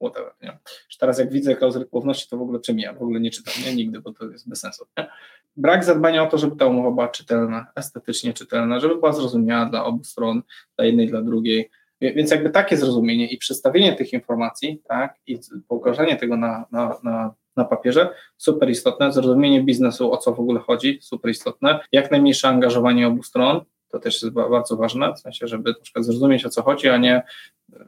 [0.00, 0.58] whatever, nie?
[1.00, 3.74] teraz jak widzę klauzulę poufności, to w ogóle przemijam, w ogóle nie czytam, nie?
[3.74, 5.10] Nigdy, bo to jest bez sensu, nie?
[5.56, 9.84] brak zadbania o to, żeby ta umowa była czytelna, estetycznie czytelna, żeby była zrozumiała dla
[9.84, 10.42] obu stron,
[10.76, 11.70] dla jednej, dla drugiej.
[12.00, 15.38] Więc jakby takie zrozumienie i przedstawienie tych informacji, tak, i
[15.68, 19.12] pokazanie tego na, na, na, na papierze, super istotne.
[19.12, 21.80] Zrozumienie biznesu, o co w ogóle chodzi, super istotne.
[21.92, 23.60] Jak najmniejsze angażowanie obu stron,
[23.92, 27.22] to też jest bardzo ważne, w sensie, żeby przykład zrozumieć, o co chodzi, a nie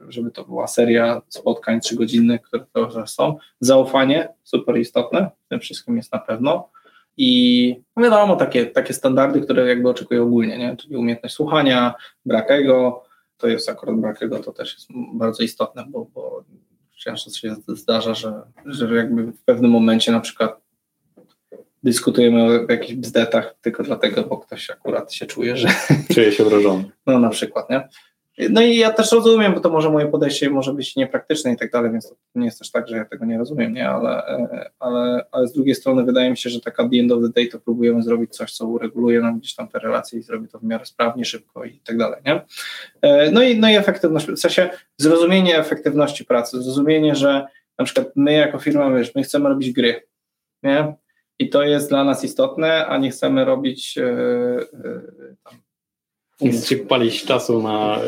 [0.07, 3.37] żeby to była seria spotkań trzygodzinnych, które to są.
[3.59, 6.69] Zaufanie, super istotne, w tym wszystkim jest na pewno.
[7.17, 10.77] I no wiadomo, takie, takie standardy, które jakby oczekuję ogólnie, nie?
[10.77, 11.93] czyli umiejętność słuchania,
[12.25, 13.03] brak ego,
[13.37, 16.43] to jest akurat brak ego, to też jest bardzo istotne, bo, bo
[16.97, 20.62] często się zdarza, że, że jakby w pewnym momencie na przykład
[21.83, 25.67] dyskutujemy o jakichś bzdetach tylko dlatego, bo ktoś akurat się czuje, że...
[26.13, 26.83] Czuje się wrażony.
[27.07, 27.87] No na przykład, nie?
[28.49, 31.71] No i ja też rozumiem, bo to może moje podejście może być niepraktyczne i tak
[31.71, 33.89] dalej, więc to nie jest też tak, że ja tego nie rozumiem, nie?
[33.89, 34.23] Ale,
[34.79, 37.47] ale, ale z drugiej strony wydaje mi się, że taka the end of the day
[37.47, 40.63] to próbujemy zrobić coś, co ureguluje nam gdzieś tam te relacje i zrobi to w
[40.63, 42.41] miarę sprawnie, szybko i tak dalej, nie?
[43.01, 47.45] E, no i, no i efektywność, w sensie zrozumienie efektywności pracy, zrozumienie, że
[47.79, 50.01] na przykład my jako firma, wiesz, my chcemy robić gry,
[50.63, 50.93] nie?
[51.39, 55.35] I to jest dla nas istotne, a nie chcemy robić yy, yy,
[56.41, 57.99] nie chcecie palić czasu na...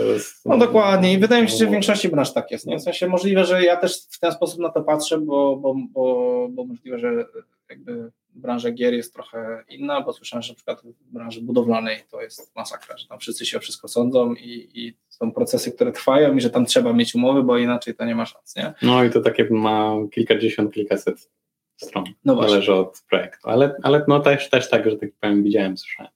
[0.46, 2.66] No dokładnie i wydaje mi się, że w większości branż tak jest.
[2.66, 2.78] Nie?
[2.78, 6.48] W sensie możliwe, że ja też w ten sposób na to patrzę, bo, bo, bo,
[6.52, 7.26] bo możliwe, że
[7.70, 12.22] jakby branża gier jest trochę inna, bo słyszałem, że na przykład w branży budowlanej to
[12.22, 16.36] jest masakra, że tam wszyscy się o wszystko sądzą i, i są procesy, które trwają
[16.36, 18.74] i że tam trzeba mieć umowy, bo inaczej to nie ma szans, nie?
[18.82, 21.30] No i to takie ma kilkadziesiąt, kilkaset
[21.78, 22.04] stron.
[22.26, 22.50] No właśnie.
[22.52, 26.12] Zależy od projektu, ale, ale no też, też tak, że tak powiem, widziałem, słyszałem.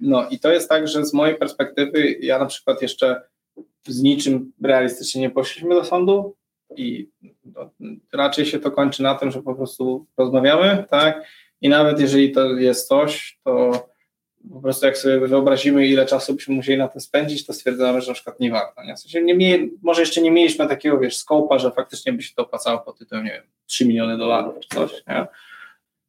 [0.00, 3.22] No i to jest tak, że z mojej perspektywy ja na przykład jeszcze
[3.86, 6.36] z niczym realistycznie nie poszliśmy do sądu
[6.76, 7.08] i
[7.44, 7.70] no,
[8.12, 11.26] raczej się to kończy na tym, że po prostu rozmawiamy, tak?
[11.60, 13.86] I nawet jeżeli to jest coś, to
[14.52, 18.08] po prostu jak sobie wyobrazimy, ile czasu byśmy musieli na tym spędzić, to stwierdzamy, że
[18.08, 18.84] na przykład nie warto.
[18.84, 18.96] Nie?
[18.96, 22.42] W sensie nie może jeszcze nie mieliśmy takiego, wiesz, skopa, że faktycznie by się to
[22.42, 25.26] opłacało pod tytułem, nie wiem, 3 miliony dolarów czy coś, nie?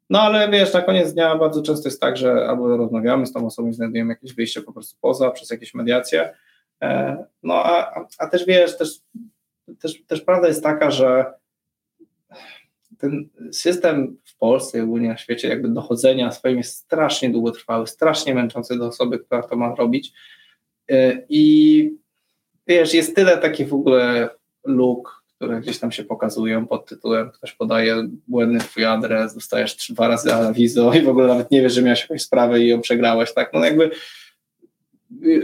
[0.10, 3.46] No ale wiesz, na koniec dnia bardzo często jest tak, że albo rozmawiamy z tą
[3.46, 6.34] osobą i znajdujemy jakieś wyjście po prostu poza, przez jakieś mediacje.
[6.82, 8.90] E, no a, a też wiesz, też,
[9.80, 11.26] też, też prawda jest taka, że
[12.98, 18.36] ten system w Polsce i ogólnie na świecie jakby dochodzenia swoim jest strasznie długotrwały, strasznie
[18.36, 20.14] męczący do osoby, która to ma robić.
[20.92, 21.98] E, I
[22.68, 24.30] wiesz, jest tyle takich w ogóle
[24.66, 30.08] luk, które gdzieś tam się pokazują pod tytułem ktoś podaje błędny twój adres, dostajesz dwa
[30.08, 33.34] razy awizo i w ogóle nawet nie wiesz, że miałeś jakąś sprawę i ją przegrałeś,
[33.34, 33.54] tak?
[33.54, 33.92] No jakby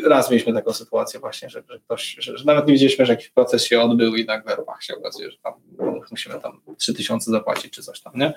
[0.03, 3.30] raz mieliśmy taką sytuację właśnie, że, że ktoś, że, że, nawet nie wiedzieliśmy, że jakiś
[3.30, 5.53] proces się odbył i nagle rupach się okazuje, że tam
[6.12, 8.34] musimy tam 3000 zapłacić czy coś tam, nie?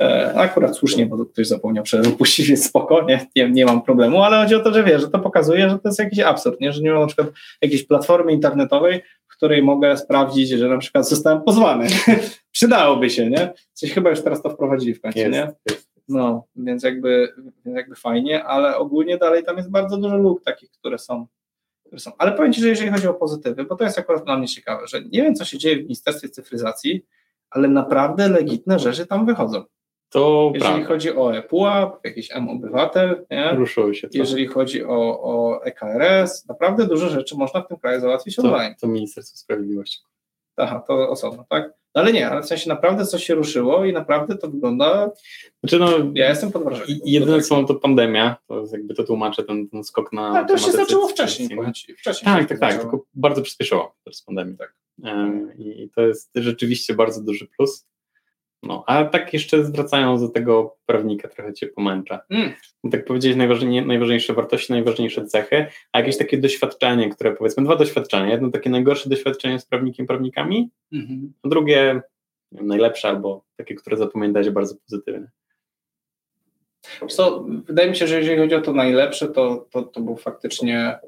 [0.00, 4.54] E, akurat słusznie, bo ktoś zapomniał przepuścić, więc spokojnie, nie, nie mam problemu, ale chodzi
[4.54, 6.72] o to, że wiesz, że to pokazuje, że to jest jakiś absurd, nie?
[6.72, 7.28] Że nie ma na przykład
[7.62, 11.86] jakiejś platformy internetowej, w której mogę sprawdzić, że na przykład zostałem pozwany.
[12.52, 13.52] Przydałoby się, nie?
[13.72, 15.52] Coś chyba już teraz to wprowadzili w końcu, Jest, nie?
[15.70, 15.89] jest.
[16.10, 17.34] No, więc jakby,
[17.64, 21.26] więc jakby fajnie, ale ogólnie dalej tam jest bardzo dużo luk takich, które są,
[21.86, 22.10] które są.
[22.18, 24.86] Ale powiem Ci, że jeżeli chodzi o pozytywy, bo to jest akurat dla mnie ciekawe,
[24.86, 27.06] że nie wiem, co się dzieje w Ministerstwie Cyfryzacji,
[27.50, 29.64] ale naprawdę legitne rzeczy tam wychodzą.
[30.10, 30.88] To Jeżeli prawda.
[30.88, 33.66] chodzi o ePUAP, jakiś M-Obywatel, nie?
[33.92, 34.18] Się to.
[34.18, 38.74] jeżeli chodzi o, o EKRS, naprawdę dużo rzeczy można w tym kraju załatwić to, online.
[38.80, 39.98] to Ministerstwo Sprawiedliwości.
[40.56, 41.72] Aha, to osobno, tak?
[41.94, 45.10] No ale nie, ale w sensie naprawdę coś się ruszyło i naprawdę to wygląda.
[45.60, 46.98] Znaczy no, Ja jestem pod wrażeniem.
[47.04, 50.46] jedyne co mam to pandemia, to jest jakby to tłumaczę ten, ten skok na Ale
[50.46, 51.48] to już się zaczęło wcześniej.
[51.98, 52.90] wcześniej Tak, się tak, tak, zaczęło.
[52.90, 54.56] tylko bardzo przyspieszyło przez pandemię.
[54.56, 54.74] Tak.
[55.58, 57.86] I to jest rzeczywiście bardzo duży plus.
[58.62, 62.18] No, a tak jeszcze zwracając do tego prawnika, trochę cię pomęczę.
[62.30, 62.52] Mm.
[62.90, 68.30] Tak powiedziałeś najważniej, najważniejsze wartości, najważniejsze cechy, a jakieś takie doświadczenie, które powiedzmy, dwa doświadczenia.
[68.30, 71.32] Jedno takie najgorsze doświadczenie z prawnikiem, prawnikami, Mhm.
[71.42, 72.02] a drugie
[72.52, 75.30] wiem, najlepsze albo takie, które zapamiętałeś bardzo pozytywne.
[77.08, 80.98] Co, wydaje mi się, że jeżeli chodzi o to najlepsze, to, to, to był faktycznie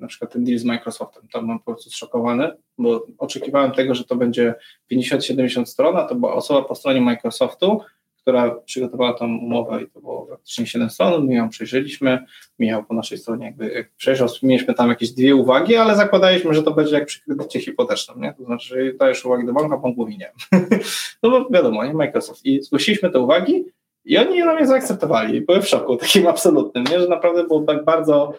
[0.00, 1.28] na przykład ten deal z Microsoftem.
[1.32, 4.54] Tam byłem po prostu zszokowany, bo oczekiwałem tego, że to będzie
[4.92, 7.80] 50-70 stron, a to była osoba po stronie Microsoftu,
[8.28, 12.24] która przygotowała tą umowę i to było faktycznie 7 stron, my ją przejrzeliśmy,
[12.58, 16.62] Michał po naszej stronie jakby jak przejrzał, mieliśmy tam jakieś dwie uwagi, ale zakładaliśmy, że
[16.62, 18.34] to będzie jak przy kredycie hipotecznym, nie?
[18.38, 20.32] to znaczy, że dajesz uwagi do banku, a bank mówi nie.
[21.22, 22.46] no bo wiadomo, nie Microsoft.
[22.46, 23.64] I zgłosiliśmy te uwagi
[24.04, 25.40] i oni mnie zaakceptowali.
[25.40, 27.00] Byłem w szoku takim absolutnym, nie?
[27.00, 28.32] że naprawdę było tak bardzo,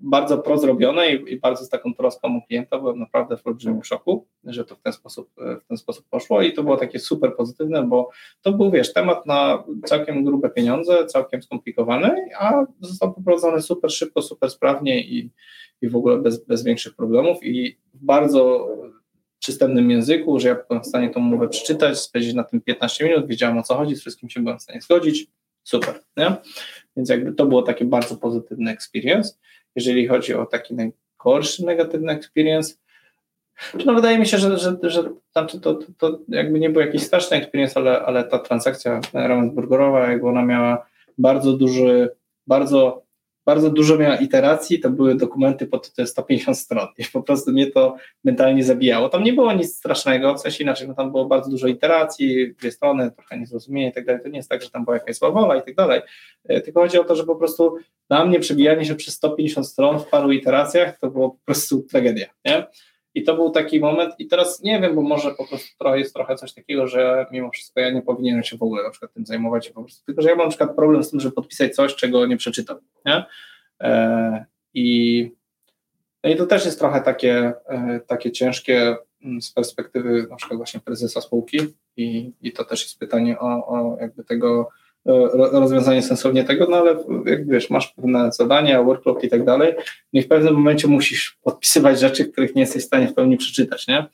[0.00, 2.78] bardzo prozrobione i, i bardzo z taką troską o klienta.
[2.78, 5.30] Byłem naprawdę w olbrzymim szoku, że to w ten, sposób,
[5.64, 8.10] w ten sposób poszło i to było takie super pozytywne, bo
[8.42, 14.22] to był, wiesz, temat na całkiem grube pieniądze, całkiem skomplikowany, a został poprowadzony super szybko,
[14.22, 15.30] super sprawnie i,
[15.82, 18.68] i w ogóle bez, bez większych problemów i w bardzo
[19.38, 23.26] przystępnym języku, że ja byłem w stanie tą umowę przeczytać, spędzić na tym 15 minut,
[23.26, 25.26] wiedziałem o co chodzi, z wszystkim się byłem w stanie zgodzić,
[25.62, 26.36] super, nie?
[26.96, 29.34] Więc jakby to było taki bardzo pozytywny experience.
[29.78, 32.74] Jeżeli chodzi o taki najgorszy negatywny experience,
[33.84, 35.02] no wydaje mi się, że, że, że
[35.32, 40.10] znaczy to, to, to jakby nie był jakiś straszny experience, ale, ale ta transakcja Ravensburgerowa,
[40.10, 40.86] jakby ona miała
[41.18, 42.08] bardzo duży,
[42.46, 43.02] bardzo
[43.48, 47.70] bardzo dużo miała iteracji, to były dokumenty pod tytułem 150 stron i po prostu mnie
[47.70, 49.08] to mentalnie zabijało.
[49.08, 52.72] Tam nie było nic strasznego, w sensie inaczej, no tam było bardzo dużo iteracji, dwie
[52.72, 54.22] strony, trochę niezrozumienie i tak dalej.
[54.22, 56.00] To nie jest tak, że tam była jakaś zła wola i tak dalej,
[56.64, 57.76] tylko chodzi o to, że po prostu
[58.08, 62.26] dla mnie przebijanie się przez 150 stron w paru iteracjach to było po prostu tragedia,
[62.44, 62.66] nie?
[63.18, 66.34] I to był taki moment, i teraz nie wiem, bo może po prostu jest trochę
[66.34, 69.70] coś takiego, że mimo wszystko ja nie powinienem się w ogóle na przykład tym zajmować,
[69.70, 72.26] po prostu, tylko że ja mam na przykład problem z tym, żeby podpisać coś, czego
[72.26, 72.78] nie przeczytam.
[73.06, 73.24] Nie?
[73.80, 74.44] E,
[74.74, 75.30] I,
[76.24, 78.96] no i to też jest trochę takie, e, takie ciężkie
[79.40, 81.58] z perspektywy na przykład właśnie prezesa spółki
[81.96, 84.68] i, i to też jest pytanie o, o jakby tego
[85.52, 86.96] rozwiązanie sensownie tego, no ale
[87.26, 89.74] jak wiesz, masz pewne zadania, workload i tak dalej,
[90.12, 93.36] no i w pewnym momencie musisz podpisywać rzeczy, których nie jesteś w stanie w pełni
[93.36, 94.06] przeczytać, nie?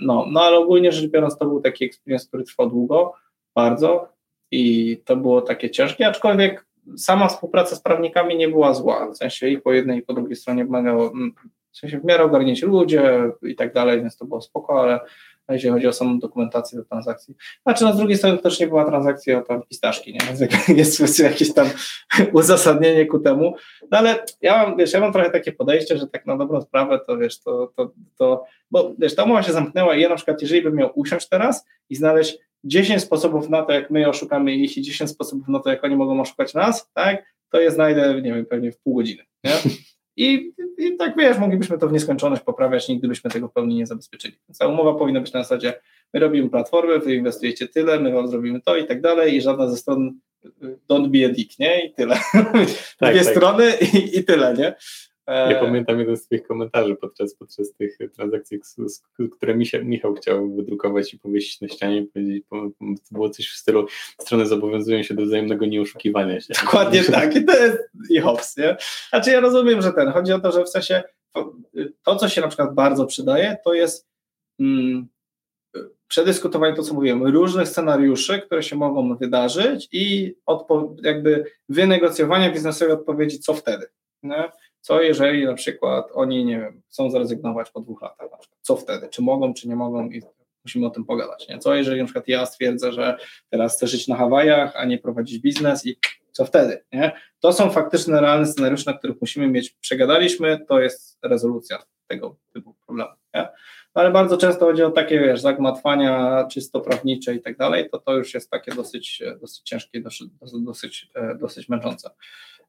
[0.00, 3.14] No, no ale ogólnie rzecz biorąc to był taki experience, który trwał długo,
[3.54, 4.08] bardzo
[4.50, 6.66] i to było takie ciężkie, aczkolwiek
[6.96, 10.36] sama współpraca z prawnikami nie była zła, w sensie i po jednej i po drugiej
[10.36, 11.12] stronie wymagało,
[11.72, 15.00] w sensie w miarę ogarnięci ludzie i tak dalej, więc to było spoko, ale
[15.48, 17.34] jeśli chodzi o samą dokumentację do transakcji.
[17.62, 20.20] Znaczy, no z drugiej strony też nie była transakcja o tam pistaszki, nie?
[20.74, 21.66] Więc jest jakieś tam
[22.32, 23.54] uzasadnienie ku temu.
[23.90, 27.00] No ale ja mam, wiesz, ja mam trochę takie podejście, że tak na dobrą sprawę
[27.06, 30.42] to wiesz, to, to, to bo wiesz, ta umowa się zamknęła i ja na przykład,
[30.42, 34.76] jeżeli bym miał usiąść teraz i znaleźć 10 sposobów na to, jak my oszukamy ich
[34.76, 38.34] i 10 sposobów na to, jak oni mogą oszukać nas, tak, to je znajdę, nie
[38.34, 39.52] wiem, pewnie w pół godziny, nie?
[40.16, 43.86] I, I tak wiesz, moglibyśmy to w nieskończoność poprawiać, nigdy byśmy tego w pełni nie
[43.86, 44.34] zabezpieczyli.
[44.58, 45.74] Ta umowa powinna być na zasadzie,
[46.14, 49.68] my robimy platformę, wy inwestujecie tyle, my wam zrobimy to i tak dalej, i żadna
[49.68, 50.20] ze stron
[50.88, 51.86] don't be a dick, nie?
[51.86, 52.16] I tyle.
[52.98, 53.34] Tak, Dwie tak.
[53.34, 54.74] strony i, i tyle, nie?
[55.26, 58.60] Ja pamiętam jeden z Twoich komentarzy podczas, podczas tych transakcji,
[59.32, 59.54] które
[59.84, 62.06] Michał chciał wydrukować i powiesić na ścianie.
[62.14, 62.70] Powiedzieć, to
[63.10, 63.86] było coś w stylu
[64.20, 66.54] strony zobowiązują się do wzajemnego nieoszukiwania się.
[66.64, 67.36] Dokładnie tak.
[67.36, 67.78] I to jest
[68.10, 68.76] i hops, nie?
[69.08, 71.02] Znaczy ja rozumiem, że ten, chodzi o to, że w sensie
[72.02, 74.08] to, co się na przykład bardzo przydaje, to jest
[74.60, 75.08] mm,
[76.08, 80.34] przedyskutowanie to, co mówiłem, różnych scenariuszy, które się mogą wydarzyć i
[81.02, 83.86] jakby wynegocjowania biznesowej odpowiedzi, co wtedy.
[84.22, 84.50] Nie?
[84.82, 88.28] Co jeżeli na przykład oni, nie wiem, chcą zrezygnować po dwóch latach,
[88.60, 89.08] co wtedy?
[89.08, 90.22] Czy mogą, czy nie mogą i
[90.64, 91.48] musimy o tym pogadać.
[91.48, 91.58] Nie?
[91.58, 93.16] Co jeżeli na przykład ja stwierdzę, że
[93.50, 95.96] teraz chcę żyć na Hawajach, a nie prowadzić biznes i
[96.32, 96.84] co wtedy?
[96.92, 97.12] Nie?
[97.40, 102.74] To są faktyczne, realne scenariusze, na których musimy mieć, przegadaliśmy, to jest rezolucja tego typu
[102.86, 103.10] problemu.
[103.34, 103.48] Nie?
[103.94, 107.98] No ale bardzo często chodzi o takie, wiesz, zagmatwania czysto prawnicze i tak dalej, to
[107.98, 110.28] to już jest takie dosyć, dosyć ciężkie, dosyć,
[110.64, 111.10] dosyć,
[111.40, 112.10] dosyć męczące.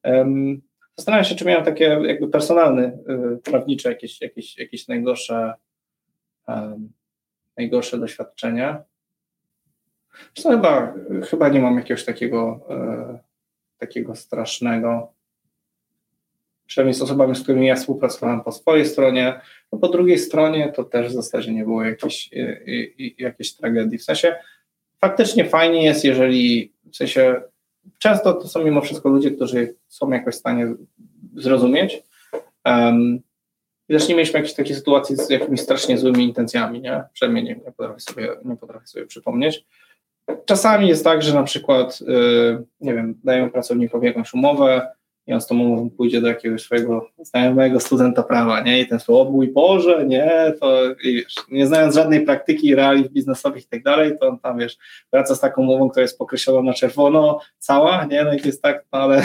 [0.04, 0.62] Um,
[0.96, 2.98] Zastanawiam się, czy miałem takie jakby personalne,
[3.34, 5.54] y, prawnicze jakieś, jakieś, jakieś najgorsze,
[7.58, 8.84] najgorsze doświadczenia.
[10.36, 10.94] Zresztą chyba,
[11.30, 13.20] chyba nie mam jakiegoś takiego, e,
[13.78, 15.14] takiego strasznego.
[16.66, 19.42] Przynajmniej z osobami, z którymi ja współpracowałem po swojej stronie.
[19.72, 22.64] No po drugiej stronie to też w zasadzie nie było jakiejś, y,
[23.00, 23.98] y, jakiejś tragedii.
[23.98, 24.36] W sensie
[25.02, 27.42] faktycznie fajnie jest, jeżeli w sensie
[28.00, 30.76] często to są mimo wszystko ludzie, którzy są jakoś w stanie
[31.36, 32.04] zrozumieć.
[32.66, 33.20] Um,
[33.88, 37.04] też nie mieliśmy jakiejś takiej sytuacji z jakimiś strasznie złymi intencjami, nie?
[37.14, 39.66] Przynajmniej nie, nie, potrafię, sobie, nie potrafię sobie przypomnieć.
[40.46, 44.88] Czasami jest tak, że na przykład, yy, nie wiem, dajemy pracownikowi jakąś umowę,
[45.28, 48.82] i on z tą umową pójdzie do jakiegoś swojego znajomego studenta prawa, nie?
[48.82, 53.68] I ten słowo, mój Boże, nie, to wiesz, nie znając żadnej praktyki, realiów biznesowych i
[53.68, 54.78] tak dalej, to on tam, wiesz,
[55.12, 58.24] wraca z taką umową, która jest pokreślona na czerwono, cała, nie?
[58.24, 59.24] No i jest tak, no ale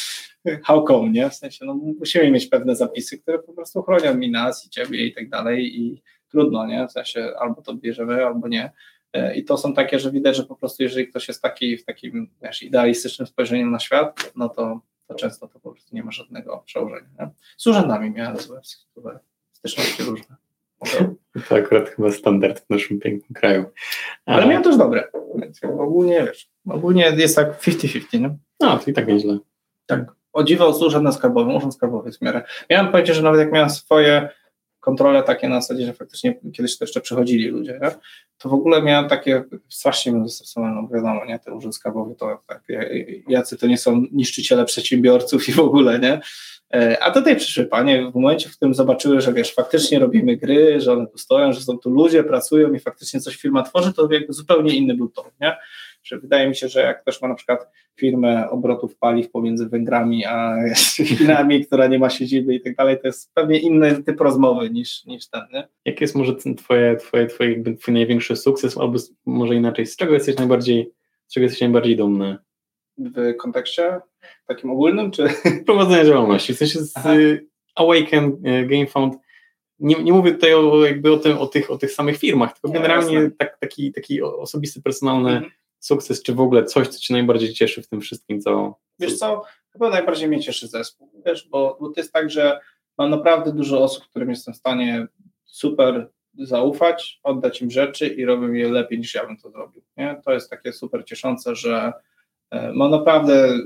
[0.66, 1.30] how come, nie?
[1.30, 5.06] W sensie, no musimy mieć pewne zapisy, które po prostu chronią mi nas i ciebie
[5.06, 6.86] i tak dalej i trudno, nie?
[6.88, 8.72] W sensie albo to bierzemy, albo nie.
[9.12, 11.84] E, I to są takie, że widać, że po prostu jeżeli ktoś jest taki w
[11.84, 16.10] takim wiesz, idealistycznym spojrzeniem na świat, no to to często to po prostu nie ma
[16.10, 17.08] żadnego przełożenia.
[17.20, 17.30] Nie?
[17.56, 18.60] Z urzędami miałem złe,
[19.52, 20.36] styczności różne.
[21.48, 23.64] To akurat chyba standard w naszym pięknym kraju.
[24.26, 28.36] Ale, Ale miałem też dobre, więc ogólnie wiesz, ogólnie jest tak 50-50, nie?
[28.60, 29.38] No, to i tak nieźle.
[29.86, 30.12] Tak.
[30.32, 32.42] O dziwo służę na skarbowym, urząd skarbowy w miarę.
[32.70, 34.28] Miałem powiedzieć, że nawet jak miałem swoje
[34.86, 37.90] kontrole takie na zasadzie, że faktycznie kiedyś to jeszcze przychodzili ludzie, nie?
[38.38, 42.42] to w ogóle miałem takie, strasznie bym zastosował, no wiadomo, nie, ten urząd skarbowy to
[42.46, 42.62] tak,
[43.28, 46.20] jacy to nie są niszczyciele przedsiębiorców i w ogóle, nie?
[46.74, 50.80] E, a tutaj przyszły panie w momencie, w którym zobaczyły, że wiesz, faktycznie robimy gry,
[50.80, 54.08] że one tu stoją, że są tu ludzie, pracują i faktycznie coś firma tworzy, to
[54.12, 55.56] jakby zupełnie inny był to, nie?
[56.06, 60.24] Że wydaje mi się, że jak ktoś ma na przykład firmę obrotów paliw pomiędzy Węgrami
[60.24, 60.56] a
[61.16, 65.04] Chinami, która nie ma siedziby i tak dalej, to jest pewnie inny typ rozmowy niż,
[65.04, 65.68] niż ten, nie?
[65.84, 70.14] Jaki jest może ten twoje, twoje, twoje, twój największy sukces, albo może inaczej, z czego
[70.14, 70.92] jesteś najbardziej,
[71.26, 72.38] z czego jesteś najbardziej dumny?
[72.98, 74.00] W kontekście
[74.46, 75.28] takim ogólnym, czy?
[75.66, 77.10] Prowadzenia działalności, w sensie z Aha.
[77.74, 79.14] Awaken, e, GameFound,
[79.78, 82.68] nie, nie mówię tutaj o, jakby o, tym, o, tych, o tych samych firmach, tylko
[82.68, 85.50] nie, generalnie tak, taki, taki osobisty, personalny mhm
[85.86, 88.78] sukces, czy w ogóle coś, co Cię najbardziej cieszy w tym wszystkim, co...
[88.98, 92.60] Wiesz co, chyba najbardziej mnie cieszy zespół, wiesz, bo, bo to jest tak, że
[92.98, 95.06] mam naprawdę dużo osób, którym jestem w stanie
[95.44, 99.82] super zaufać, oddać im rzeczy i robią je lepiej niż ja bym to zrobił.
[99.96, 100.20] Nie?
[100.24, 101.92] To jest takie super cieszące, że
[102.50, 103.58] e, mam naprawdę e,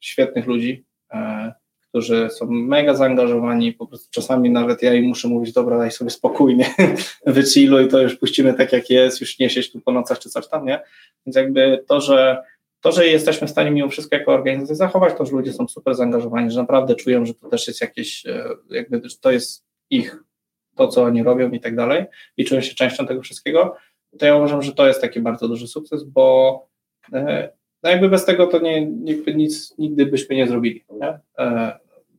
[0.00, 1.52] świetnych ludzi, e,
[1.94, 6.10] którzy są mega zaangażowani, po prostu czasami nawet ja im muszę mówić, dobra, daj sobie
[6.10, 6.74] spokojnie,
[7.26, 10.48] wychilluj, to już puścimy tak jak jest, już nie siedź tu po nocach czy coś
[10.48, 10.80] tam, nie?
[11.26, 12.42] Więc jakby to, że
[12.80, 15.94] to, że jesteśmy w stanie mimo wszystko jako organizacja zachować, to, że ludzie są super
[15.94, 20.24] zaangażowani, że naprawdę czują, że to też jest jakieś, e, jakby to jest ich,
[20.76, 22.04] to co oni robią i tak dalej
[22.36, 23.76] i czują się częścią tego wszystkiego,
[24.18, 26.68] to ja uważam, że to jest taki bardzo duży sukces, bo
[27.12, 27.48] e,
[27.82, 28.86] no jakby bez tego to nie,
[29.34, 30.84] nic, nigdy byśmy nie zrobili.
[31.00, 31.18] Nie?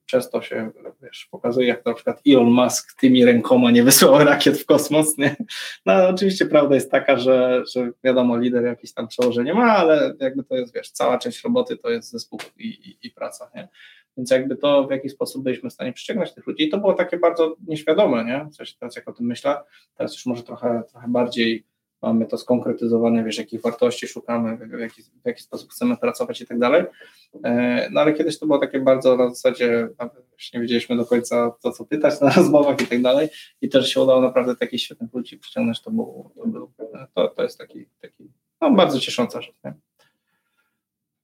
[0.05, 4.57] E, często się wiesz, pokazuje, jak na przykład Elon Musk tymi rękoma nie wysłał rakiet
[4.57, 5.17] w kosmos.
[5.17, 5.35] Nie?
[5.85, 10.43] No oczywiście prawda jest taka, że, że wiadomo, lider jakieś tam przełożenie ma, ale jakby
[10.43, 13.51] to jest, wiesz, cała część roboty to jest zespół i, i, i praca.
[13.55, 13.67] Nie?
[14.17, 16.63] Więc jakby to w jaki sposób byliśmy w stanie przyciągnąć tych ludzi.
[16.63, 18.47] I to było takie bardzo nieświadome, nie?
[18.51, 19.57] Coś teraz jak o tym myślę,
[19.97, 21.65] teraz już może trochę, trochę bardziej
[22.01, 26.45] mamy to skonkretyzowane, wiesz, jakich wartości szukamy, w jaki, w jaki sposób chcemy pracować i
[26.45, 26.83] tak dalej.
[27.43, 29.89] E, no ale kiedyś to było takie bardzo na zasadzie,
[30.53, 33.29] nie wiedzieliśmy do końca to, co pytać na rozmowach i tak dalej.
[33.61, 36.71] I też się udało naprawdę takich świetnych ludzi przyciągnąć, to, był, to, był,
[37.13, 38.31] to, to jest taki, taki
[38.61, 39.55] no, bardzo ciesząca rzecz.
[39.63, 39.73] Nie?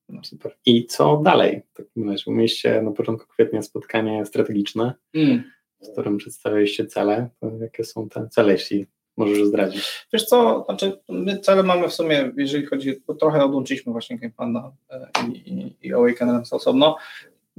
[0.09, 0.57] No super.
[0.65, 1.61] I co dalej?
[1.73, 5.43] W takim razie mieliście na początku kwietnia spotkanie strategiczne, mm.
[5.83, 7.29] w którym przedstawialiście cele.
[7.61, 8.87] Jakie są te cele, jeśli
[9.25, 10.05] możesz zdradzić?
[10.13, 14.71] Wiesz co, znaczy my cele mamy w sumie, jeżeli chodzi, bo trochę odłączyliśmy właśnie GameFunda
[14.89, 16.97] e, i, i, i Awaken Realms osobno.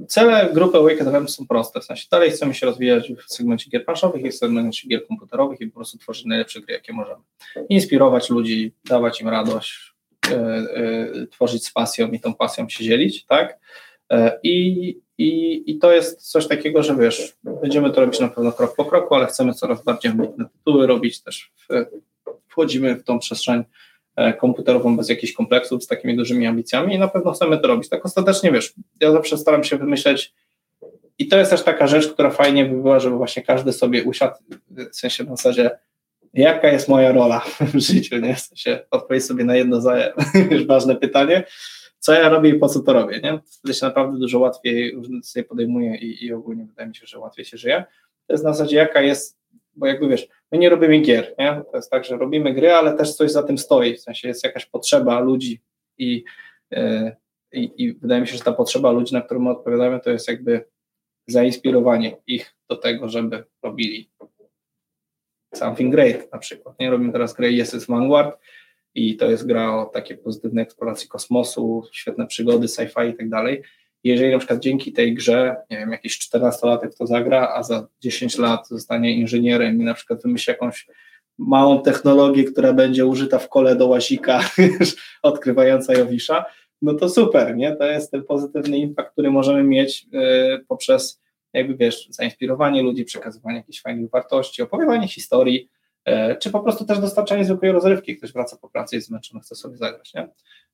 [0.07, 3.85] Cele grupy Awaken Realms są proste, w sensie dalej chcemy się rozwijać w segmencie gier
[3.85, 7.21] planszowych i w segmencie gier komputerowych i po prostu tworzyć najlepsze gry, jakie możemy.
[7.69, 9.93] Inspirować ludzi, dawać im radość,
[10.31, 13.59] e, e, tworzyć z pasją i tą pasją się dzielić, tak?
[14.43, 18.75] I, i, I to jest coś takiego, że wiesz, będziemy to robić na pewno krok
[18.75, 21.85] po kroku, ale chcemy coraz bardziej ambitne tytuły robić, też w,
[22.47, 23.63] wchodzimy w tą przestrzeń
[24.15, 27.89] e, komputerową bez jakichś kompleksów, z takimi dużymi ambicjami i na pewno chcemy to robić.
[27.89, 30.33] Tak ostatecznie, wiesz, ja zawsze staram się wymyśleć
[31.19, 34.35] i to jest też taka rzecz, która fajnie by była, żeby właśnie każdy sobie usiadł,
[34.69, 35.71] w sensie na zasadzie,
[36.33, 37.39] jaka jest moja rola
[37.73, 38.35] w życiu, nie?
[38.35, 39.81] W sensie odpowiedź sobie na jedno
[40.67, 41.43] ważne pytanie,
[42.03, 43.39] co ja robię i po co to robię, nie?
[43.45, 47.19] Wtedy się naprawdę dużo łatwiej różne decyzje podejmuje i, i ogólnie wydaje mi się, że
[47.19, 47.83] łatwiej się żyje.
[48.27, 49.39] To jest na zasadzie jaka jest,
[49.75, 51.61] bo jakby wiesz, my nie robimy gier, nie?
[51.71, 54.43] To jest tak, że robimy gry, ale też coś za tym stoi, w sensie jest
[54.43, 55.61] jakaś potrzeba ludzi
[55.97, 56.23] i,
[56.71, 57.11] yy,
[57.53, 60.65] i wydaje mi się, że ta potrzeba ludzi, na którą my odpowiadamy, to jest jakby
[61.27, 64.11] zainspirowanie ich do tego, żeby robili
[65.53, 66.79] something great na przykład.
[66.79, 68.39] Nie robimy teraz grę Yes Vanguard,
[68.95, 73.61] i to jest gra o takiej pozytywnej eksploracji kosmosu, świetne przygody, sci-fi i tak dalej.
[74.03, 78.37] Jeżeli na przykład dzięki tej grze, nie wiem, jakiś 14-latek to zagra, a za 10
[78.37, 80.87] lat zostanie inżynierem i na przykład wymyśli jakąś
[81.37, 84.49] małą technologię, która będzie użyta w kole do łazika,
[85.23, 86.45] odkrywająca Jowisza,
[86.81, 87.75] no to super, nie?
[87.75, 91.21] To jest ten pozytywny impact, który możemy mieć yy, poprzez
[91.53, 95.69] jakby, wiesz, zainspirowanie ludzi, przekazywanie jakichś fajnych wartości, opowiadanie historii,
[96.39, 98.17] czy po prostu też dostarczanie zwykłej rozrywki.
[98.17, 100.29] Ktoś wraca po pracy i zmęczony, chce sobie zagrać, nie?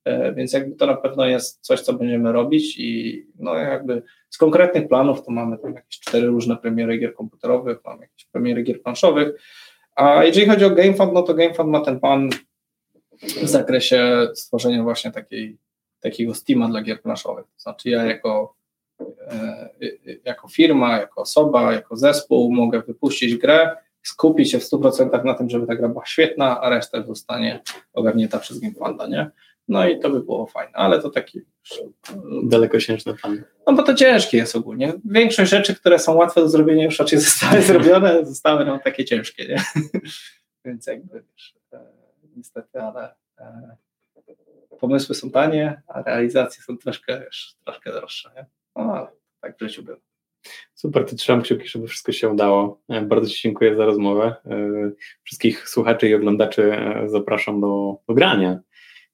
[0.06, 4.38] E, więc jakby to na pewno jest coś, co będziemy robić i no jakby z
[4.38, 8.82] konkretnych planów to mamy tam jakieś cztery różne premiery gier komputerowych, mamy jakieś premiery gier
[8.82, 9.34] planszowych,
[9.96, 12.30] a jeżeli chodzi o GameFund, no to GameFund ma ten plan
[13.22, 15.58] w zakresie stworzenia właśnie takiej,
[16.00, 17.46] takiego Steama dla gier planszowych.
[17.46, 18.56] To znaczy ja jako,
[19.28, 19.70] e,
[20.26, 25.50] jako firma, jako osoba, jako zespół mogę wypuścić grę, skupić się w 100% na tym,
[25.50, 27.60] żeby ta gra była świetna, a reszta zostanie
[27.94, 29.32] ogarnięta przez GameFunda, nie?
[29.68, 31.42] No i to by było fajne, ale to taki
[32.44, 33.44] dalekosiężny plan.
[33.68, 34.94] No bo to ciężkie jest ogólnie.
[35.06, 39.48] Większość rzeczy, które są łatwe do zrobienia, już raczej zostały zrobione, zostały nam takie ciężkie,
[39.48, 39.64] nie?
[40.66, 41.80] Więc jakby wiesz, e,
[42.36, 43.76] niestety, ale e,
[44.80, 48.46] pomysły są tanie, a realizacje są troszkę, wiesz, troszkę droższe, nie?
[48.76, 49.08] No ale
[49.42, 49.84] tak w życiu.
[50.74, 52.82] Super, to trzymam kciuki, żeby wszystko się udało.
[52.90, 54.36] E, bardzo Ci dziękuję za rozmowę.
[54.46, 54.92] E,
[55.24, 58.60] wszystkich słuchaczy i oglądaczy e, zapraszam do, do grania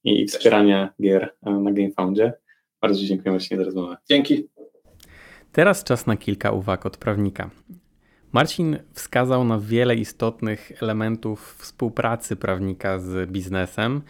[0.03, 2.33] i wspierania gier na GameFoundzie.
[2.81, 3.97] Bardzo Ci dziękuję właśnie za rozmowę.
[4.09, 4.49] Dzięki.
[5.51, 7.49] Teraz czas na kilka uwag od prawnika.
[8.31, 14.01] Marcin wskazał na wiele istotnych elementów współpracy prawnika z biznesem,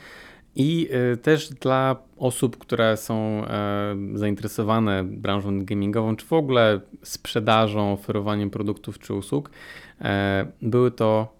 [0.56, 7.94] i y, też dla osób, które są e, zainteresowane branżą gamingową, czy w ogóle sprzedażą,
[7.94, 9.52] oferowaniem produktów czy usług,
[10.02, 11.36] e, były to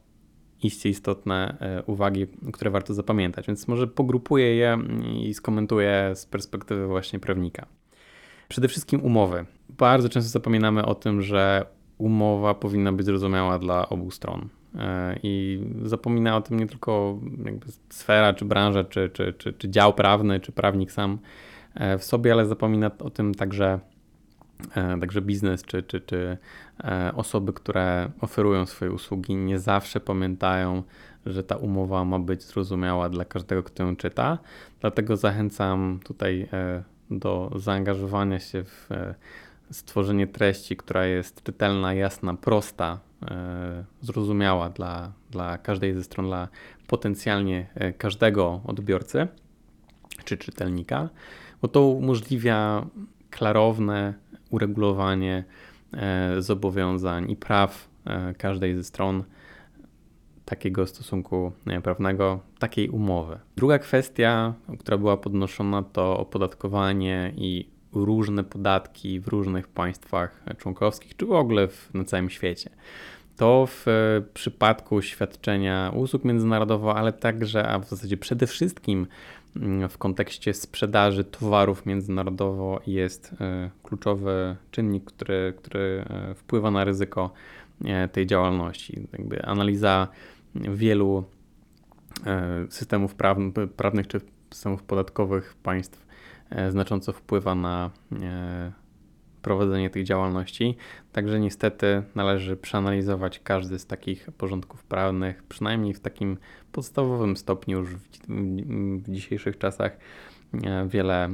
[0.64, 3.48] iście istotne e, uwagi, które warto zapamiętać.
[3.48, 4.78] Więc może pogrupuję je
[5.24, 7.66] i skomentuję z perspektywy właśnie prawnika.
[8.48, 9.46] Przede wszystkim umowy.
[9.70, 11.66] Bardzo często zapominamy o tym, że
[11.98, 14.50] umowa powinna być zrozumiała dla obu stron.
[14.80, 17.20] E, I zapomina o tym nie tylko
[17.90, 21.20] sfera, czy branża, czy, czy, czy, czy dział prawny, czy prawnik sam
[21.74, 23.80] e, w sobie, ale zapomina o tym także,
[24.76, 26.38] e, także biznes, czy, czy, czy
[27.16, 30.84] osoby, które oferują swoje usługi, nie zawsze pamiętają,
[31.26, 34.38] że ta umowa ma być zrozumiała dla każdego, kto ją czyta.
[34.82, 36.50] Dlatego zachęcam tutaj
[37.10, 38.90] do zaangażowania się w
[39.72, 43.00] stworzenie treści, która jest czytelna, jasna, prosta,
[44.02, 46.48] zrozumiała dla, dla każdej ze stron, dla
[46.88, 49.28] potencjalnie e, każdego odbiorcy
[50.26, 51.10] czy czytelnika,
[51.62, 52.86] bo to umożliwia
[53.30, 54.14] klarowne
[54.50, 55.44] uregulowanie
[56.40, 57.90] zobowiązań i praw
[58.38, 59.24] każdej ze stron
[60.46, 61.52] takiego stosunku
[61.84, 63.40] prawnego, takiej umowy.
[63.56, 71.26] Druga kwestia, która była podnoszona, to opodatkowanie i różne podatki w różnych państwach członkowskich, czy
[71.26, 72.70] w ogóle w, na całym świecie.
[73.38, 79.08] To w e, przypadku świadczenia usług międzynarodowo, ale także, a w zasadzie przede wszystkim
[79.56, 86.84] mm, w kontekście sprzedaży towarów międzynarodowo jest e, kluczowy czynnik, który, który e, wpływa na
[86.84, 87.32] ryzyko
[88.12, 89.08] tej działalności.
[89.14, 90.08] Jakby analiza
[90.56, 91.24] wielu
[92.70, 93.16] systemów
[93.76, 94.22] prawnych czy
[94.52, 96.06] systemów podatkowych państw
[96.70, 97.92] znacząco wpływa na
[99.46, 100.78] prowadzenie tych działalności.
[101.12, 106.38] Także niestety należy przeanalizować każdy z takich porządków prawnych, przynajmniej w takim
[106.72, 108.08] podstawowym stopniu już w,
[109.04, 109.98] w dzisiejszych czasach.
[110.64, 111.30] E, wiele e,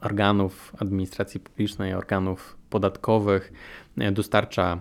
[0.00, 3.52] organów administracji publicznej, organów podatkowych
[3.98, 4.80] e, dostarcza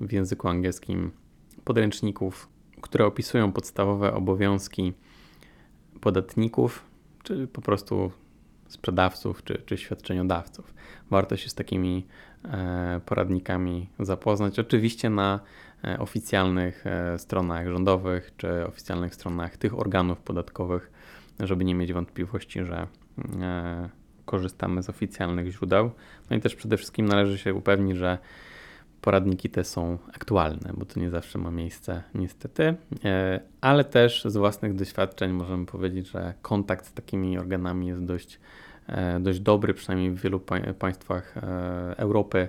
[0.00, 1.10] w języku angielskim
[1.64, 2.48] podręczników,
[2.80, 4.92] które opisują podstawowe obowiązki
[6.00, 6.84] podatników,
[7.22, 8.12] czy po prostu
[8.70, 10.74] sprzedawców czy, czy świadczeniodawców.
[11.10, 12.06] Warto się z takimi
[12.44, 14.58] e, poradnikami zapoznać.
[14.58, 15.40] Oczywiście na
[15.84, 20.90] e, oficjalnych e, stronach rządowych czy oficjalnych stronach tych organów podatkowych,
[21.40, 22.86] żeby nie mieć wątpliwości, że
[24.24, 25.90] korzystamy z oficjalnych źródeł.
[26.30, 28.18] No i też przede wszystkim należy się upewnić, że
[29.00, 32.74] poradniki te są aktualne, bo to nie zawsze ma miejsce, niestety,
[33.60, 38.38] ale też z własnych doświadczeń możemy powiedzieć, że kontakt z takimi organami jest dość
[38.90, 40.40] E, dość dobry, przynajmniej w wielu
[40.78, 41.40] państwach e,
[41.96, 42.48] Europy.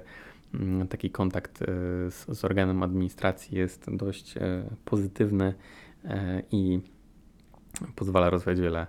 [0.53, 1.65] Mm, taki kontakt e,
[2.11, 4.33] z, z organem administracji jest dość
[4.85, 5.53] pozytywny
[6.51, 6.79] i
[7.95, 8.87] pozwala rozwiać wiele,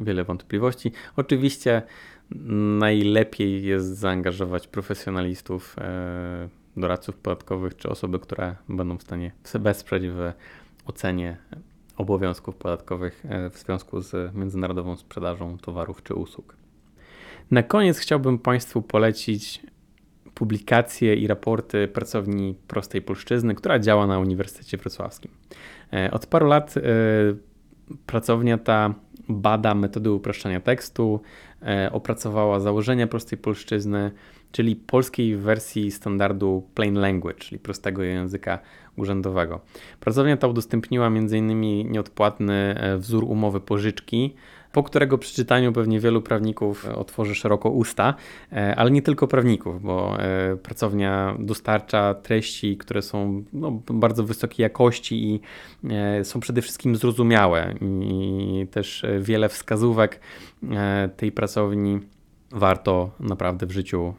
[0.00, 0.92] wiele wątpliwości.
[1.16, 1.82] Oczywiście
[2.78, 5.76] najlepiej jest zaangażować profesjonalistów,
[6.80, 10.32] doradców podatkowych czy osoby, które będą w stanie wesprzeć w
[10.86, 11.36] ocenie
[11.96, 16.56] obowiązków podatkowych w związku z międzynarodową sprzedażą towarów czy usług.
[17.50, 19.62] Na koniec chciałbym Państwu polecić
[20.34, 25.30] publikacje i raporty pracowni Prostej Polszczyzny, która działa na Uniwersytecie Wrocławskim.
[25.92, 26.80] E, od paru lat e,
[28.06, 28.94] pracownia ta
[29.28, 31.20] bada metody upraszczania tekstu,
[31.62, 34.10] e, opracowała założenia Prostej Polszczyzny,
[34.52, 38.58] czyli polskiej wersji standardu Plain Language, czyli prostego języka
[38.96, 39.60] urzędowego.
[40.00, 41.60] Pracownia ta udostępniła m.in.
[41.90, 44.34] nieodpłatny wzór umowy pożyczki,
[44.72, 48.14] po którego przeczytaniu pewnie wielu prawników otworzy szeroko usta,
[48.52, 54.64] e, ale nie tylko prawników, bo e, pracownia dostarcza treści, które są no, bardzo wysokiej
[54.64, 55.40] jakości i
[55.90, 60.20] e, są przede wszystkim zrozumiałe i też wiele wskazówek
[61.16, 62.00] tej pracowni
[62.52, 64.14] warto naprawdę w życiu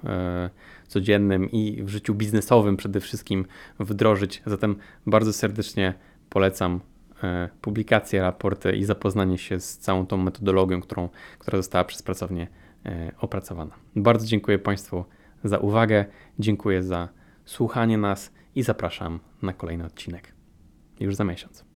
[0.88, 3.46] codziennym i w życiu biznesowym przede wszystkim
[3.80, 4.42] wdrożyć.
[4.46, 4.76] Zatem
[5.06, 5.94] bardzo serdecznie
[6.30, 6.80] polecam
[7.24, 11.10] E, publikacje, raporty i zapoznanie się z całą tą metodologią, którą,
[11.40, 12.48] która została przez pracownię
[12.86, 13.76] e, opracowana.
[13.96, 15.06] Bardzo dziękuję Państwu
[15.44, 16.06] za uwagę,
[16.40, 17.10] dziękuję za
[17.46, 20.34] słuchanie nas i zapraszam na kolejny odcinek
[21.00, 21.71] już za miesiąc.